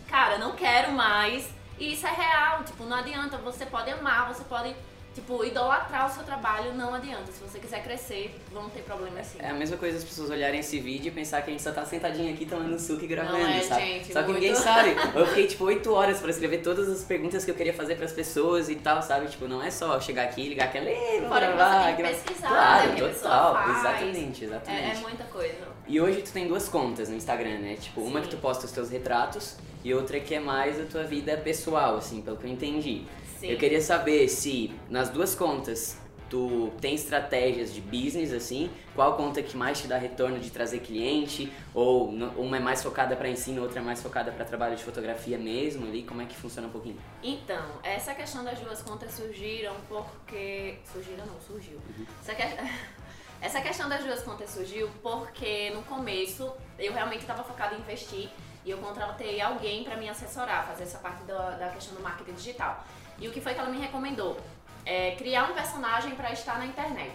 cara, 0.07 0.37
não 0.37 0.51
quero 0.51 0.91
mais. 0.91 1.49
E 1.79 1.93
isso 1.93 2.05
é 2.05 2.11
real, 2.11 2.63
tipo, 2.65 2.83
não 2.83 2.97
adianta. 2.97 3.37
Você 3.37 3.65
pode 3.65 3.89
amar, 3.89 4.27
você 4.33 4.43
pode, 4.43 4.75
tipo, 5.15 5.43
idolatrar 5.43 6.07
o 6.11 6.13
seu 6.13 6.23
trabalho, 6.23 6.73
não 6.75 6.93
adianta. 6.93 7.31
Se 7.31 7.41
você 7.41 7.57
quiser 7.57 7.81
crescer, 7.83 8.35
vão 8.51 8.69
ter 8.69 8.81
problemas 8.81 9.25
sim. 9.27 9.37
É 9.41 9.49
a 9.49 9.53
mesma 9.53 9.77
coisa 9.77 9.97
as 9.97 10.03
pessoas 10.03 10.29
olharem 10.29 10.59
esse 10.59 10.77
vídeo 10.79 11.07
e 11.07 11.11
pensar 11.11 11.41
que 11.41 11.49
a 11.49 11.53
gente 11.53 11.63
só 11.63 11.71
tá 11.71 11.83
sentadinho 11.85 12.33
aqui 12.33 12.45
tomando 12.45 12.77
suco 12.77 13.03
e 13.03 13.07
gravando, 13.07 13.39
Não 13.39 13.47
é, 13.47 13.61
sabe? 13.61 13.81
gente, 13.81 14.13
só 14.13 14.19
que 14.21 14.25
muito. 14.31 14.41
ninguém 14.41 14.55
sabe. 14.55 14.95
Eu 15.15 15.25
fiquei 15.27 15.47
tipo 15.47 15.63
8 15.63 15.91
horas 15.93 16.19
pra 16.19 16.29
escrever 16.29 16.59
todas 16.61 16.87
as 16.89 17.03
perguntas 17.03 17.43
que 17.45 17.51
eu 17.51 17.55
queria 17.55 17.73
fazer 17.73 17.95
pras 17.95 18.11
pessoas 18.11 18.69
e 18.69 18.75
tal, 18.75 19.01
sabe? 19.01 19.27
Tipo, 19.27 19.47
não 19.47 19.63
é 19.63 19.71
só 19.71 19.99
chegar 19.99 20.23
aqui 20.23 20.49
ligar 20.49 20.65
aquela. 20.65 20.89
"Ei, 20.89 21.21
vou 21.21 21.29
Fora 21.29 21.47
que 21.47 21.53
gravar, 21.53 21.79
você 21.79 21.85
tem 21.87 21.95
que 21.95 22.01
gra-". 22.01 22.11
pesquisar, 22.11 22.47
Claro, 22.49 22.91
né, 22.91 22.95
total. 23.13 23.53
faz. 23.53 23.77
Exatamente, 23.79 24.43
É, 24.43 24.47
exatamente. 24.47 24.97
é 24.97 24.99
muita 25.01 25.23
coisa. 25.25 25.55
E 25.87 26.01
hoje 26.01 26.21
tu 26.21 26.31
tem 26.33 26.47
duas 26.47 26.67
contas 26.67 27.07
no 27.09 27.15
Instagram, 27.15 27.59
né? 27.59 27.77
Tipo, 27.79 28.01
uma 28.01 28.19
Sim. 28.19 28.25
que 28.27 28.35
tu 28.35 28.37
posta 28.41 28.65
os 28.65 28.71
teus 28.71 28.89
retratos 28.89 29.55
e 29.83 29.93
outra 29.93 30.19
que 30.19 30.33
é 30.35 30.39
mais 30.39 30.79
a 30.79 30.83
tua 30.85 31.03
vida 31.03 31.37
pessoal, 31.37 31.95
assim, 31.97 32.21
pelo 32.21 32.35
que 32.37 32.45
eu 32.45 32.49
entendi. 32.51 33.03
Sim. 33.39 33.47
Eu 33.47 33.57
queria 33.57 33.81
saber 33.81 34.27
se 34.29 34.73
nas 34.89 35.09
duas 35.09 35.35
contas 35.35 35.97
tu 36.29 36.71
tem 36.81 36.95
estratégias 36.95 37.73
de 37.73 37.81
business, 37.81 38.33
assim, 38.33 38.69
qual 38.93 39.15
conta 39.15 39.41
que 39.43 39.55
mais 39.55 39.79
te 39.79 39.87
dá 39.87 39.97
retorno 39.97 40.39
de 40.39 40.49
trazer 40.49 40.79
cliente, 40.79 41.51
ou 41.73 42.09
uma 42.09 42.57
é 42.57 42.59
mais 42.59 42.81
focada 42.81 43.15
para 43.15 43.29
ensino, 43.29 43.61
outra 43.61 43.79
é 43.79 43.83
mais 43.83 44.01
focada 44.01 44.31
para 44.31 44.43
trabalho 44.43 44.75
de 44.75 44.83
fotografia 44.83 45.37
mesmo 45.37 45.85
ali, 45.85 46.03
como 46.03 46.21
é 46.21 46.25
que 46.25 46.35
funciona 46.35 46.67
um 46.67 46.71
pouquinho? 46.71 46.97
Então, 47.21 47.63
essa 47.83 48.13
questão 48.13 48.43
das 48.43 48.59
duas 48.59 48.81
contas 48.81 49.11
surgiram 49.11 49.75
porque. 49.87 50.77
Surgiram 50.91 51.25
não, 51.25 51.39
surgiu. 51.39 51.79
Essa, 52.21 52.35
que... 52.35 52.43
essa 53.41 53.61
questão 53.61 53.87
das 53.87 54.03
duas 54.03 54.21
contas 54.23 54.49
surgiu 54.49 54.89
porque 55.01 55.69
no 55.71 55.83
começo 55.83 56.51
eu 56.79 56.91
realmente 56.91 57.21
estava 57.21 57.43
focada 57.43 57.75
em 57.75 57.79
investir 57.79 58.29
e 58.65 58.71
eu 58.71 58.79
contratei 58.79 59.39
alguém 59.39 59.83
para 59.83 59.95
me 59.95 60.09
assessorar, 60.09 60.65
fazer 60.65 60.83
essa 60.83 60.97
parte 60.97 61.23
da, 61.23 61.51
da 61.51 61.69
questão 61.69 61.93
do 61.93 62.01
marketing 62.01 62.33
digital. 62.33 62.83
E 63.19 63.27
o 63.27 63.31
que 63.31 63.41
foi 63.41 63.53
que 63.53 63.59
ela 63.59 63.69
me 63.69 63.79
recomendou? 63.79 64.37
É 64.85 65.11
criar 65.11 65.49
um 65.49 65.53
personagem 65.53 66.15
para 66.15 66.31
estar 66.31 66.59
na 66.59 66.65
internet. 66.65 67.13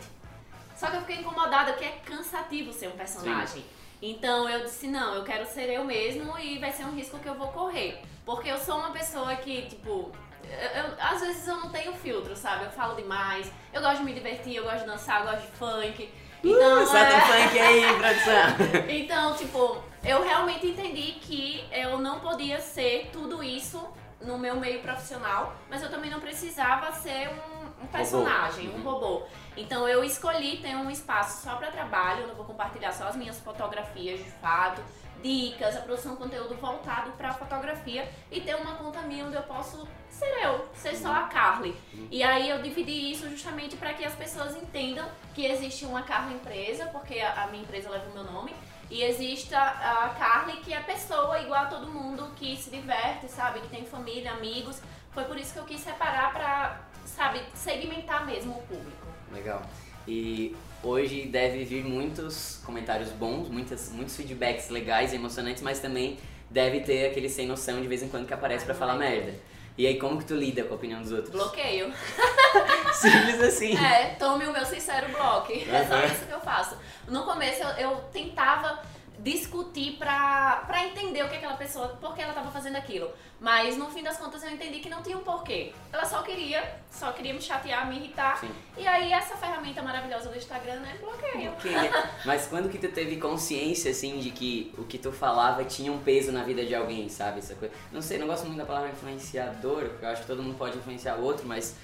Só 0.76 0.88
que 0.88 0.97
eu 0.97 1.00
fiquei 1.00 1.16
incomodada 1.16 1.73
porque 1.73 1.85
é 1.85 2.00
cansativo 2.04 2.73
ser 2.73 2.88
um 2.88 2.97
personagem. 2.97 3.62
Sim. 3.62 3.69
Então 4.02 4.49
eu 4.49 4.64
disse, 4.64 4.87
não, 4.87 5.14
eu 5.14 5.23
quero 5.25 5.45
ser 5.47 5.69
eu 5.69 5.85
mesmo 5.85 6.38
e 6.38 6.59
vai 6.59 6.73
ser 6.73 6.85
um 6.85 6.95
risco 6.95 7.19
que 7.19 7.28
eu 7.28 7.35
vou 7.35 7.49
correr. 7.49 8.00
Porque 8.25 8.49
eu 8.49 8.59
sou 8.59 8.78
uma 8.78 8.90
pessoa 8.90 9.37
que, 9.37 9.62
tipo, 9.62 10.11
eu, 10.45 10.83
eu, 10.83 10.95
às 10.99 11.21
vezes 11.21 11.47
eu 11.47 11.57
não 11.57 11.71
tenho 11.71 11.92
filtro, 11.95 12.35
sabe? 12.35 12.64
Eu 12.64 12.71
falo 12.71 12.95
demais, 12.95 13.52
eu 13.73 13.80
gosto 13.83 13.99
de 13.99 14.04
me 14.04 14.14
divertir, 14.14 14.57
eu 14.57 14.64
gosto 14.64 14.80
de 14.80 14.87
dançar, 14.87 15.21
eu 15.21 15.30
gosto 15.30 15.42
de 15.42 15.57
funk. 15.59 16.11
Então, 16.42 16.83
uh, 16.83 16.87
solta 16.87 16.99
é... 16.99 17.21
funk 17.21 17.59
aí, 17.59 17.83
produção! 17.99 18.88
então, 18.88 19.35
tipo, 19.35 19.83
eu 20.02 20.23
realmente 20.23 20.66
entendi 20.66 21.12
que 21.21 21.69
eu 21.71 21.99
não 21.99 22.21
podia 22.21 22.59
ser 22.59 23.11
tudo 23.12 23.42
isso 23.42 23.87
no 24.21 24.39
meu 24.39 24.57
meio 24.57 24.81
profissional, 24.81 25.55
mas 25.69 25.83
eu 25.83 25.91
também 25.91 26.11
não 26.11 26.21
precisava 26.21 26.93
ser 26.93 27.31
um, 27.31 27.85
um 27.85 27.87
personagem, 27.87 28.67
robô. 28.67 28.77
um 28.77 28.81
uhum. 28.81 28.91
robô. 28.91 29.27
Então 29.57 29.89
eu 29.89 30.05
escolhi 30.05 30.59
ter 30.59 30.77
um 30.77 30.91
espaço 30.91 31.43
só 31.43 31.57
para 31.57 31.71
trabalho, 31.71 32.23
eu 32.23 32.35
vou 32.35 32.45
compartilhar 32.45 32.93
só 32.93 33.05
as 33.05 33.17
minhas 33.17 33.39
fotografias 33.41 34.19
de 34.19 34.31
fato, 34.33 34.83
dicas, 35.23 35.77
a 35.77 35.81
produção 35.81 36.12
de 36.12 36.19
conteúdo 36.19 36.55
voltado 36.57 37.12
para 37.12 37.33
fotografia 37.33 38.09
e 38.31 38.41
ter 38.41 38.55
uma 38.57 38.75
conta 38.77 39.03
minha 39.03 39.27
onde 39.27 39.37
eu 39.37 39.43
posso 39.43 39.87
ser 40.09 40.45
eu, 40.45 40.69
ser 40.75 40.97
só 40.97 41.12
a 41.12 41.23
Carly. 41.25 41.77
E 42.11 42.23
aí 42.23 42.49
eu 42.49 42.61
dividi 42.62 43.11
isso 43.12 43.29
justamente 43.29 43.77
para 43.77 43.95
que 43.95 44.05
as 44.05 44.15
pessoas 44.15 44.57
entendam 44.57 45.09
que 45.35 45.45
existe 45.47 45.85
uma 45.85 46.03
Carly 46.03 46.35
empresa, 46.35 46.87
porque 46.87 47.21
a 47.21 47.47
minha 47.50 47.62
empresa 47.62 47.91
leva 47.91 48.09
o 48.11 48.15
meu 48.15 48.25
nome, 48.25 48.55
e 48.90 49.02
existe 49.02 49.54
a, 49.54 50.06
a 50.06 50.09
Carly 50.18 50.59
que 50.59 50.75
é 50.75 50.80
pessoa 50.80 51.40
igual 51.40 51.64
a 51.64 51.66
todo 51.66 51.87
mundo 51.87 52.32
que 52.37 52.56
se 52.56 52.70
diverte, 52.70 53.28
sabe, 53.28 53.61
que 53.61 53.68
tem 53.68 53.85
família, 53.85 54.32
amigos. 54.32 54.82
Foi 55.12 55.25
por 55.25 55.38
isso 55.38 55.52
que 55.52 55.59
eu 55.61 55.64
quis 55.64 55.80
separar 55.80 56.32
para, 56.32 56.80
sabe, 57.06 57.40
segmentar 57.54 58.26
mesmo 58.26 58.52
o 58.52 58.62
público. 58.62 59.06
Legal. 59.32 59.62
E 60.09 60.56
hoje 60.82 61.26
deve 61.26 61.64
vir 61.64 61.85
muitos 61.85 62.61
comentários 62.64 63.11
bons, 63.11 63.49
muitas, 63.49 63.92
muitos 63.92 64.16
feedbacks 64.16 64.70
legais 64.70 65.12
e 65.12 65.16
emocionantes, 65.16 65.62
mas 65.62 65.78
também 65.78 66.18
deve 66.50 66.80
ter 66.80 67.06
aquele 67.06 67.28
sem 67.28 67.47
noção 67.47 67.80
de 67.80 67.87
vez 67.87 68.02
em 68.02 68.09
quando 68.09 68.26
que 68.26 68.35
aparece 68.35 68.64
para 68.64 68.75
falar 68.75 68.97
merda. 68.97 69.35
E 69.81 69.87
aí, 69.87 69.99
como 69.99 70.19
que 70.19 70.27
tu 70.27 70.35
lida 70.35 70.63
com 70.65 70.75
a 70.75 70.77
opinião 70.77 71.01
dos 71.01 71.11
outros? 71.11 71.31
Bloqueio. 71.31 71.91
Simples 72.93 73.41
assim. 73.41 73.75
É, 73.83 74.15
tome 74.19 74.47
o 74.47 74.53
meu 74.53 74.67
sincero 74.67 75.09
bloco. 75.09 75.51
É 75.51 75.87
só 75.89 76.05
isso 76.05 76.27
que 76.27 76.33
eu 76.35 76.41
faço. 76.41 76.77
No 77.09 77.23
começo 77.23 77.63
eu, 77.63 77.89
eu 77.89 77.97
tentava 78.13 78.79
discutir 79.23 79.97
pra, 79.99 80.65
pra 80.67 80.87
entender 80.87 81.23
o 81.23 81.29
que 81.29 81.37
aquela 81.37 81.57
pessoa, 81.57 81.89
por 82.00 82.15
que 82.15 82.23
ela 82.23 82.33
tava 82.33 82.50
fazendo 82.50 82.77
aquilo. 82.77 83.11
Mas 83.39 83.77
no 83.77 83.91
fim 83.91 84.03
das 84.03 84.17
contas 84.19 84.43
eu 84.43 84.50
entendi 84.50 84.81
que 84.81 84.89
não 84.89 85.03
tinha 85.03 85.17
um 85.17 85.23
porquê. 85.23 85.73
Ela 85.93 86.05
só 86.05 86.23
queria, 86.23 86.81
só 86.91 87.12
queria 87.12 87.33
me 87.33 87.41
chatear, 87.41 87.89
me 87.89 87.97
irritar. 87.97 88.39
Sim. 88.39 88.50
E 88.77 88.87
aí 88.87 89.12
essa 89.12 89.37
ferramenta 89.37 89.83
maravilhosa 89.83 90.29
do 90.29 90.37
Instagram, 90.37 90.81
né, 90.81 90.97
bloqueia. 91.00 91.50
Bloqueia. 91.50 92.11
Mas 92.25 92.47
quando 92.47 92.69
que 92.69 92.79
tu 92.79 92.89
teve 92.89 93.17
consciência, 93.17 93.91
assim, 93.91 94.19
de 94.19 94.31
que 94.31 94.75
o 94.77 94.85
que 94.85 94.99
tu 94.99 95.12
falava 95.12 95.65
tinha 95.65 95.93
um 95.93 95.99
peso 95.99 96.33
na 96.33 96.43
vida 96.43 96.65
de 96.65 96.75
alguém, 96.75 97.09
sabe? 97.09 97.39
Essa 97.39 97.55
coisa. 97.55 97.75
Não 97.93 98.03
sei, 98.03 98.19
não 98.19 98.27
gosto 98.27 98.47
muito 98.47 98.59
da 98.59 98.67
palavra 98.67 98.91
influenciador, 98.91 99.89
porque 99.89 100.05
eu 100.05 100.09
acho 100.11 100.23
que 100.23 100.29
todo 100.29 100.43
mundo 100.43 100.57
pode 100.57 100.77
influenciar 100.77 101.17
o 101.17 101.23
outro, 101.23 101.47
mas 101.47 101.77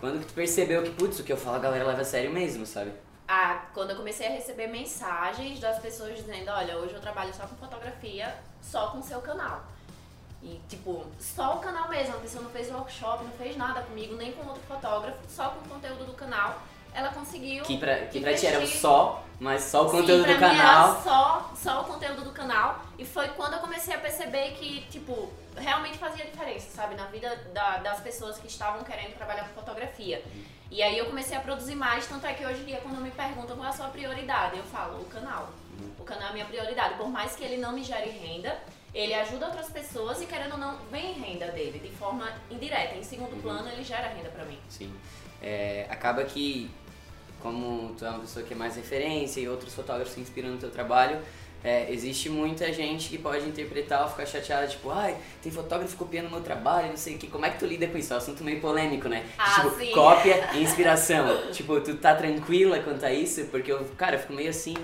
quando 0.00 0.20
que 0.20 0.26
tu 0.26 0.34
percebeu 0.34 0.82
que, 0.82 0.90
putz, 0.90 1.18
o 1.18 1.24
que 1.24 1.32
eu 1.32 1.36
falo 1.36 1.56
a 1.56 1.60
galera 1.60 1.86
leva 1.86 2.02
a 2.02 2.04
sério 2.04 2.30
mesmo, 2.30 2.66
sabe? 2.66 2.92
A, 3.26 3.66
quando 3.72 3.90
eu 3.90 3.96
comecei 3.96 4.26
a 4.26 4.30
receber 4.30 4.66
mensagens 4.66 5.58
das 5.60 5.78
pessoas 5.78 6.16
dizendo, 6.16 6.50
olha, 6.50 6.76
hoje 6.76 6.94
eu 6.94 7.00
trabalho 7.00 7.32
só 7.34 7.46
com 7.46 7.56
fotografia, 7.56 8.34
só 8.62 8.88
com 8.88 9.02
seu 9.02 9.20
canal. 9.20 9.62
E, 10.42 10.60
tipo, 10.68 11.06
só 11.18 11.56
o 11.56 11.60
canal 11.60 11.88
mesmo, 11.88 12.14
a 12.16 12.18
pessoa 12.18 12.42
não 12.42 12.50
fez 12.50 12.70
workshop, 12.70 13.24
não 13.24 13.32
fez 13.32 13.56
nada 13.56 13.82
comigo, 13.82 14.14
nem 14.14 14.32
com 14.32 14.46
outro 14.46 14.62
fotógrafo, 14.68 15.18
só 15.28 15.50
com 15.50 15.60
o 15.60 15.68
conteúdo 15.68 16.04
do 16.04 16.12
canal 16.12 16.60
ela 16.94 17.08
conseguiu. 17.08 17.64
Que 17.64 17.76
pra, 17.76 18.06
que 18.06 18.20
pra 18.20 18.34
ti 18.34 18.46
era 18.46 18.64
só, 18.66 19.24
mas 19.40 19.64
só 19.64 19.86
o 19.86 19.90
conteúdo 19.90 20.24
Sim, 20.24 20.32
do 20.32 20.38
canal. 20.38 20.92
Era 20.92 21.02
só, 21.02 21.52
só 21.56 21.80
o 21.82 21.84
conteúdo 21.84 22.22
do 22.22 22.30
canal. 22.30 22.80
E 22.96 23.04
foi 23.04 23.28
quando 23.28 23.54
eu 23.54 23.58
comecei 23.58 23.92
a 23.92 23.98
perceber 23.98 24.52
que, 24.52 24.82
tipo, 24.82 25.32
realmente 25.56 25.98
fazia 25.98 26.24
diferença, 26.24 26.70
sabe? 26.70 26.94
Na 26.94 27.06
vida 27.06 27.34
da, 27.52 27.78
das 27.78 28.00
pessoas 28.00 28.38
que 28.38 28.46
estavam 28.46 28.84
querendo 28.84 29.14
trabalhar 29.16 29.48
com 29.48 29.60
fotografia. 29.60 30.22
E 30.74 30.82
aí 30.82 30.98
eu 30.98 31.06
comecei 31.06 31.36
a 31.36 31.40
produzir 31.40 31.76
mais, 31.76 32.04
tanto 32.04 32.26
é 32.26 32.34
que 32.34 32.44
hoje 32.44 32.62
em 32.62 32.64
dia, 32.64 32.80
quando 32.82 33.00
me 33.00 33.12
perguntam 33.12 33.54
qual 33.54 33.68
é 33.68 33.70
a 33.70 33.72
sua 33.72 33.86
prioridade, 33.86 34.58
eu 34.58 34.64
falo 34.64 35.00
o 35.00 35.04
canal. 35.04 35.50
O 36.00 36.02
canal 36.02 36.24
é 36.24 36.30
a 36.30 36.32
minha 36.32 36.44
prioridade. 36.46 36.96
Por 36.96 37.08
mais 37.08 37.36
que 37.36 37.44
ele 37.44 37.58
não 37.58 37.72
me 37.72 37.84
gere 37.84 38.10
renda, 38.10 38.58
ele 38.92 39.14
ajuda 39.14 39.46
outras 39.46 39.70
pessoas 39.70 40.20
e, 40.20 40.26
querendo 40.26 40.54
ou 40.54 40.58
não, 40.58 40.76
vem 40.90 41.12
renda 41.12 41.46
dele 41.52 41.78
de 41.78 41.94
forma 41.94 42.28
indireta. 42.50 42.96
Em 42.96 43.04
segundo 43.04 43.34
uhum. 43.34 43.40
plano, 43.40 43.68
ele 43.68 43.84
gera 43.84 44.08
renda 44.08 44.30
para 44.30 44.44
mim. 44.46 44.58
Sim. 44.68 44.92
É, 45.40 45.86
acaba 45.88 46.24
que 46.24 46.68
como 47.40 47.94
tu 47.94 48.04
é 48.04 48.10
uma 48.10 48.18
pessoa 48.18 48.44
que 48.44 48.52
é 48.52 48.56
mais 48.56 48.74
referência 48.74 49.40
e 49.40 49.48
outros 49.48 49.72
fotógrafos 49.72 50.12
se 50.12 50.20
inspiram 50.20 50.50
no 50.50 50.58
teu 50.58 50.72
trabalho, 50.72 51.22
é, 51.64 51.90
existe 51.90 52.28
muita 52.28 52.70
gente 52.70 53.08
que 53.08 53.16
pode 53.16 53.48
interpretar 53.48 54.02
ou 54.02 54.10
ficar 54.10 54.26
chateada, 54.26 54.66
tipo, 54.66 54.90
ai, 54.90 55.16
tem 55.42 55.50
fotógrafo 55.50 55.96
copiando 55.96 56.30
meu 56.30 56.42
trabalho, 56.42 56.88
não 56.88 56.96
sei 56.96 57.14
o 57.14 57.18
que. 57.18 57.26
Como 57.26 57.46
é 57.46 57.50
que 57.50 57.58
tu 57.58 57.64
lida 57.64 57.86
com 57.86 57.96
isso? 57.96 58.12
É 58.12 58.16
um 58.16 58.18
assunto 58.18 58.44
meio 58.44 58.60
polêmico, 58.60 59.08
né? 59.08 59.24
Ah, 59.38 59.62
tipo, 59.62 59.76
sim. 59.78 59.90
cópia 59.92 60.50
e 60.52 60.62
inspiração. 60.62 61.50
tipo, 61.50 61.80
tu 61.80 61.96
tá 61.96 62.14
tranquila 62.14 62.78
quanto 62.80 63.04
a 63.06 63.12
isso? 63.12 63.46
Porque 63.46 63.72
eu, 63.72 63.82
cara, 63.96 64.16
eu 64.16 64.20
fico 64.20 64.34
meio 64.34 64.50
assim, 64.50 64.74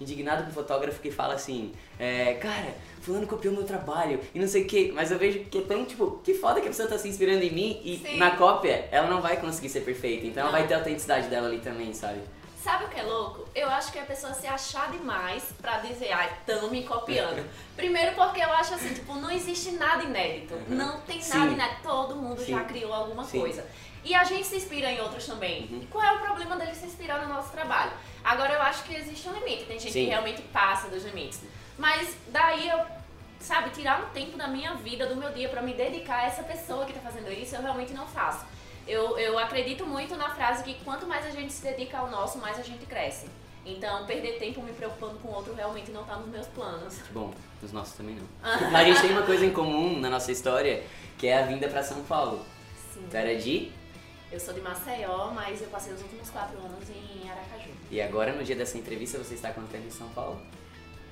indignado 0.00 0.44
com 0.44 0.50
o 0.50 0.54
fotógrafo 0.54 1.00
que 1.00 1.10
fala 1.10 1.34
assim, 1.34 1.72
é, 1.98 2.34
cara, 2.34 2.72
fulano 3.00 3.26
copiou 3.26 3.52
meu 3.52 3.64
trabalho 3.64 4.20
e 4.32 4.38
não 4.38 4.46
sei 4.46 4.62
o 4.62 4.66
que, 4.66 4.92
mas 4.92 5.10
eu 5.10 5.18
vejo 5.18 5.40
que 5.40 5.58
é 5.58 5.62
tão, 5.62 5.84
tipo, 5.84 6.20
que 6.22 6.34
foda 6.34 6.60
que 6.60 6.66
a 6.66 6.70
pessoa 6.70 6.88
tá 6.88 6.96
se 6.96 7.08
inspirando 7.08 7.42
em 7.42 7.50
mim 7.50 7.80
e 7.82 7.98
Sim. 7.98 8.16
na 8.16 8.32
cópia 8.32 8.88
ela 8.92 9.08
não 9.08 9.20
vai 9.20 9.38
conseguir 9.38 9.70
ser 9.70 9.80
perfeita, 9.80 10.26
então 10.26 10.44
não. 10.44 10.50
ela 10.50 10.58
vai 10.58 10.68
ter 10.68 10.74
a 10.74 10.78
autenticidade 10.78 11.26
dela 11.28 11.48
ali 11.48 11.58
também, 11.58 11.92
sabe? 11.92 12.20
Sabe 12.68 12.84
o 12.84 12.88
que 12.88 13.00
é 13.00 13.02
louco? 13.02 13.48
Eu 13.54 13.66
acho 13.70 13.90
que 13.90 13.98
a 13.98 14.04
pessoa 14.04 14.34
se 14.34 14.46
achar 14.46 14.90
demais 14.90 15.42
pra 15.58 15.78
dizer, 15.78 16.12
ai, 16.12 16.30
tão 16.44 16.70
me 16.70 16.82
copiando. 16.82 17.42
Primeiro 17.74 18.14
porque 18.14 18.42
eu 18.42 18.52
acho 18.52 18.74
assim, 18.74 18.92
tipo, 18.92 19.14
não 19.14 19.30
existe 19.30 19.70
nada 19.70 20.04
inédito. 20.04 20.52
Uhum. 20.52 20.76
Não 20.76 21.00
tem 21.00 21.18
Sim. 21.18 21.38
nada 21.38 21.52
inédito. 21.52 21.80
Todo 21.82 22.14
mundo 22.14 22.42
Sim. 22.42 22.52
já 22.52 22.64
criou 22.64 22.92
alguma 22.92 23.24
Sim. 23.24 23.40
coisa. 23.40 23.66
E 24.04 24.14
a 24.14 24.22
gente 24.22 24.46
se 24.46 24.56
inspira 24.56 24.92
em 24.92 25.00
outros 25.00 25.24
também. 25.24 25.66
Uhum. 25.70 25.86
Qual 25.90 26.04
é 26.04 26.12
o 26.12 26.20
problema 26.20 26.56
dele 26.56 26.74
se 26.74 26.84
inspirar 26.84 27.26
no 27.26 27.32
nosso 27.32 27.50
trabalho? 27.52 27.92
Agora 28.22 28.52
eu 28.52 28.60
acho 28.60 28.84
que 28.84 28.94
existe 28.94 29.26
um 29.30 29.32
limite. 29.32 29.64
Tem 29.64 29.78
gente 29.78 29.94
que 29.94 30.04
realmente 30.04 30.42
passa 30.42 30.88
dos 30.88 31.02
limites. 31.04 31.40
Mas 31.78 32.14
daí 32.26 32.68
eu 32.68 32.84
sabe, 33.40 33.70
tirar 33.70 34.02
um 34.02 34.10
tempo 34.10 34.36
da 34.36 34.46
minha 34.46 34.74
vida, 34.74 35.06
do 35.06 35.16
meu 35.16 35.32
dia, 35.32 35.48
para 35.48 35.62
me 35.62 35.72
dedicar 35.72 36.16
a 36.16 36.26
essa 36.26 36.42
pessoa 36.42 36.84
que 36.84 36.92
tá 36.92 37.00
fazendo 37.00 37.32
isso, 37.32 37.54
eu 37.54 37.62
realmente 37.62 37.94
não 37.94 38.06
faço. 38.06 38.44
Eu, 38.88 39.18
eu 39.18 39.38
acredito 39.38 39.84
muito 39.86 40.16
na 40.16 40.30
frase 40.30 40.64
que 40.64 40.74
quanto 40.82 41.06
mais 41.06 41.26
a 41.26 41.30
gente 41.30 41.52
se 41.52 41.62
dedica 41.62 41.98
ao 41.98 42.10
nosso, 42.10 42.38
mais 42.38 42.58
a 42.58 42.62
gente 42.62 42.86
cresce. 42.86 43.26
Então, 43.66 44.06
perder 44.06 44.38
tempo 44.38 44.62
me 44.62 44.72
preocupando 44.72 45.18
com 45.18 45.28
o 45.28 45.34
outro 45.34 45.52
realmente 45.52 45.90
não 45.90 46.04
tá 46.04 46.16
nos 46.16 46.30
meus 46.30 46.46
planos. 46.46 46.98
Bom, 47.10 47.34
nos 47.60 47.70
nossos 47.70 47.94
também 47.94 48.16
não. 48.16 48.26
a 48.74 48.84
gente 48.84 49.02
tem 49.02 49.10
uma 49.12 49.24
coisa 49.24 49.44
em 49.44 49.52
comum 49.52 50.00
na 50.00 50.08
nossa 50.08 50.32
história, 50.32 50.82
que 51.18 51.26
é 51.26 51.36
a 51.36 51.42
vinda 51.42 51.68
para 51.68 51.82
São 51.82 52.02
Paulo. 52.04 52.42
Sim. 52.94 53.06
Tu 53.10 53.14
era 53.14 53.36
de? 53.36 53.70
Eu 54.32 54.40
sou 54.40 54.54
de 54.54 54.62
Maceió, 54.62 55.32
mas 55.32 55.60
eu 55.60 55.68
passei 55.68 55.92
os 55.92 56.00
últimos 56.00 56.30
quatro 56.30 56.58
anos 56.58 56.88
em 56.88 57.28
Aracaju. 57.28 57.70
E 57.90 58.00
agora, 58.00 58.32
no 58.32 58.42
dia 58.42 58.56
dessa 58.56 58.78
entrevista, 58.78 59.18
você 59.18 59.34
está 59.34 59.52
quanto 59.52 59.68
tempo 59.68 59.86
em 59.86 59.90
São 59.90 60.08
Paulo? 60.10 60.40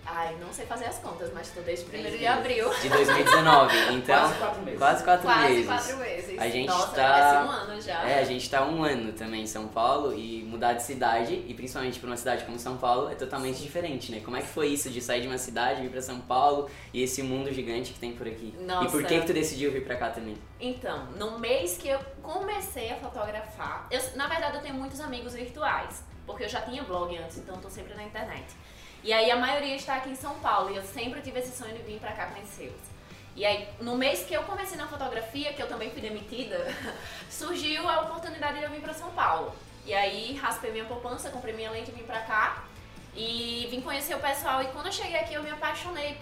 Ai, 0.08 0.36
não 0.40 0.52
sei 0.52 0.64
fazer 0.66 0.84
as 0.84 0.98
contas, 0.98 1.32
mas 1.34 1.48
estou 1.48 1.64
desde 1.64 1.84
1 1.84 2.16
de 2.16 2.26
abril. 2.26 2.70
De 2.80 2.88
2019, 2.88 3.76
então. 3.94 4.16
Quase 4.16 4.38
quatro 4.38 4.62
meses. 4.62 4.78
Quase 4.78 5.04
quatro 5.04 5.26
quase 5.26 5.48
meses. 5.48 5.66
quatro 5.66 5.96
meses. 5.96 6.38
A 6.38 6.48
gente 6.48 6.68
Nossa, 6.68 6.94
tá. 6.94 7.44
um 7.44 7.50
ano 7.50 7.80
já. 7.80 8.08
É, 8.08 8.20
a 8.20 8.24
gente 8.24 8.48
tá 8.48 8.64
um 8.64 8.84
ano 8.84 9.12
também 9.12 9.42
em 9.42 9.46
São 9.46 9.66
Paulo 9.66 10.14
e 10.16 10.44
mudar 10.44 10.74
de 10.74 10.84
cidade, 10.84 11.44
e 11.46 11.52
principalmente 11.54 11.98
para 11.98 12.06
uma 12.06 12.16
cidade 12.16 12.44
como 12.44 12.58
São 12.58 12.76
Paulo, 12.76 13.10
é 13.10 13.16
totalmente 13.16 13.60
diferente, 13.60 14.12
né? 14.12 14.20
Como 14.24 14.36
é 14.36 14.40
que 14.40 14.48
foi 14.48 14.68
isso 14.68 14.90
de 14.90 15.00
sair 15.00 15.22
de 15.22 15.26
uma 15.26 15.38
cidade, 15.38 15.82
vir 15.82 15.90
para 15.90 16.00
São 16.02 16.20
Paulo 16.20 16.70
e 16.92 17.02
esse 17.02 17.22
mundo 17.22 17.52
gigante 17.52 17.92
que 17.92 17.98
tem 17.98 18.12
por 18.12 18.28
aqui? 18.28 18.54
Nossa. 18.60 18.86
E 18.86 18.90
por 18.90 19.04
que, 19.04 19.20
que 19.20 19.26
tu 19.26 19.32
decidiu 19.32 19.72
vir 19.72 19.84
para 19.84 19.96
cá 19.96 20.10
também? 20.10 20.36
Então, 20.60 21.06
no 21.18 21.38
mês 21.38 21.76
que 21.76 21.88
eu 21.88 21.98
comecei 22.22 22.92
a 22.92 22.96
fotografar, 22.96 23.88
eu, 23.90 24.00
na 24.14 24.28
verdade 24.28 24.56
eu 24.56 24.62
tenho 24.62 24.74
muitos 24.74 25.00
amigos 25.00 25.34
virtuais, 25.34 26.04
porque 26.24 26.44
eu 26.44 26.48
já 26.48 26.60
tinha 26.60 26.82
blog 26.84 27.16
antes, 27.16 27.38
então 27.38 27.56
eu 27.56 27.60
tô 27.60 27.68
sempre 27.68 27.94
na 27.94 28.04
internet. 28.04 28.46
E 29.06 29.12
aí 29.12 29.30
a 29.30 29.36
maioria 29.36 29.76
está 29.76 29.94
aqui 29.94 30.10
em 30.10 30.16
São 30.16 30.34
Paulo 30.40 30.68
e 30.72 30.76
eu 30.76 30.82
sempre 30.82 31.20
tive 31.20 31.38
esse 31.38 31.56
sonho 31.56 31.72
de 31.72 31.82
vir 31.84 32.00
para 32.00 32.10
cá 32.10 32.26
conhecê-los. 32.26 32.74
E 33.36 33.46
aí, 33.46 33.68
no 33.80 33.96
mês 33.96 34.24
que 34.24 34.34
eu 34.34 34.42
comecei 34.42 34.76
na 34.76 34.88
fotografia, 34.88 35.52
que 35.52 35.62
eu 35.62 35.68
também 35.68 35.92
fui 35.92 36.00
demitida, 36.00 36.58
surgiu 37.30 37.88
a 37.88 38.00
oportunidade 38.00 38.58
de 38.58 38.64
eu 38.64 38.70
vir 38.70 38.80
para 38.80 38.92
São 38.92 39.12
Paulo. 39.12 39.54
E 39.84 39.94
aí, 39.94 40.34
raspei 40.34 40.72
minha 40.72 40.86
poupança, 40.86 41.30
comprei 41.30 41.54
minha 41.54 41.70
lente 41.70 41.92
e 41.92 41.94
vim 41.94 42.02
para 42.02 42.18
cá. 42.22 42.64
E 43.14 43.68
vim 43.70 43.80
conhecer 43.80 44.16
o 44.16 44.18
pessoal. 44.18 44.60
E 44.60 44.66
quando 44.72 44.86
eu 44.86 44.92
cheguei 44.92 45.20
aqui, 45.20 45.34
eu 45.34 45.42
me 45.44 45.50
apaixonei 45.50 46.18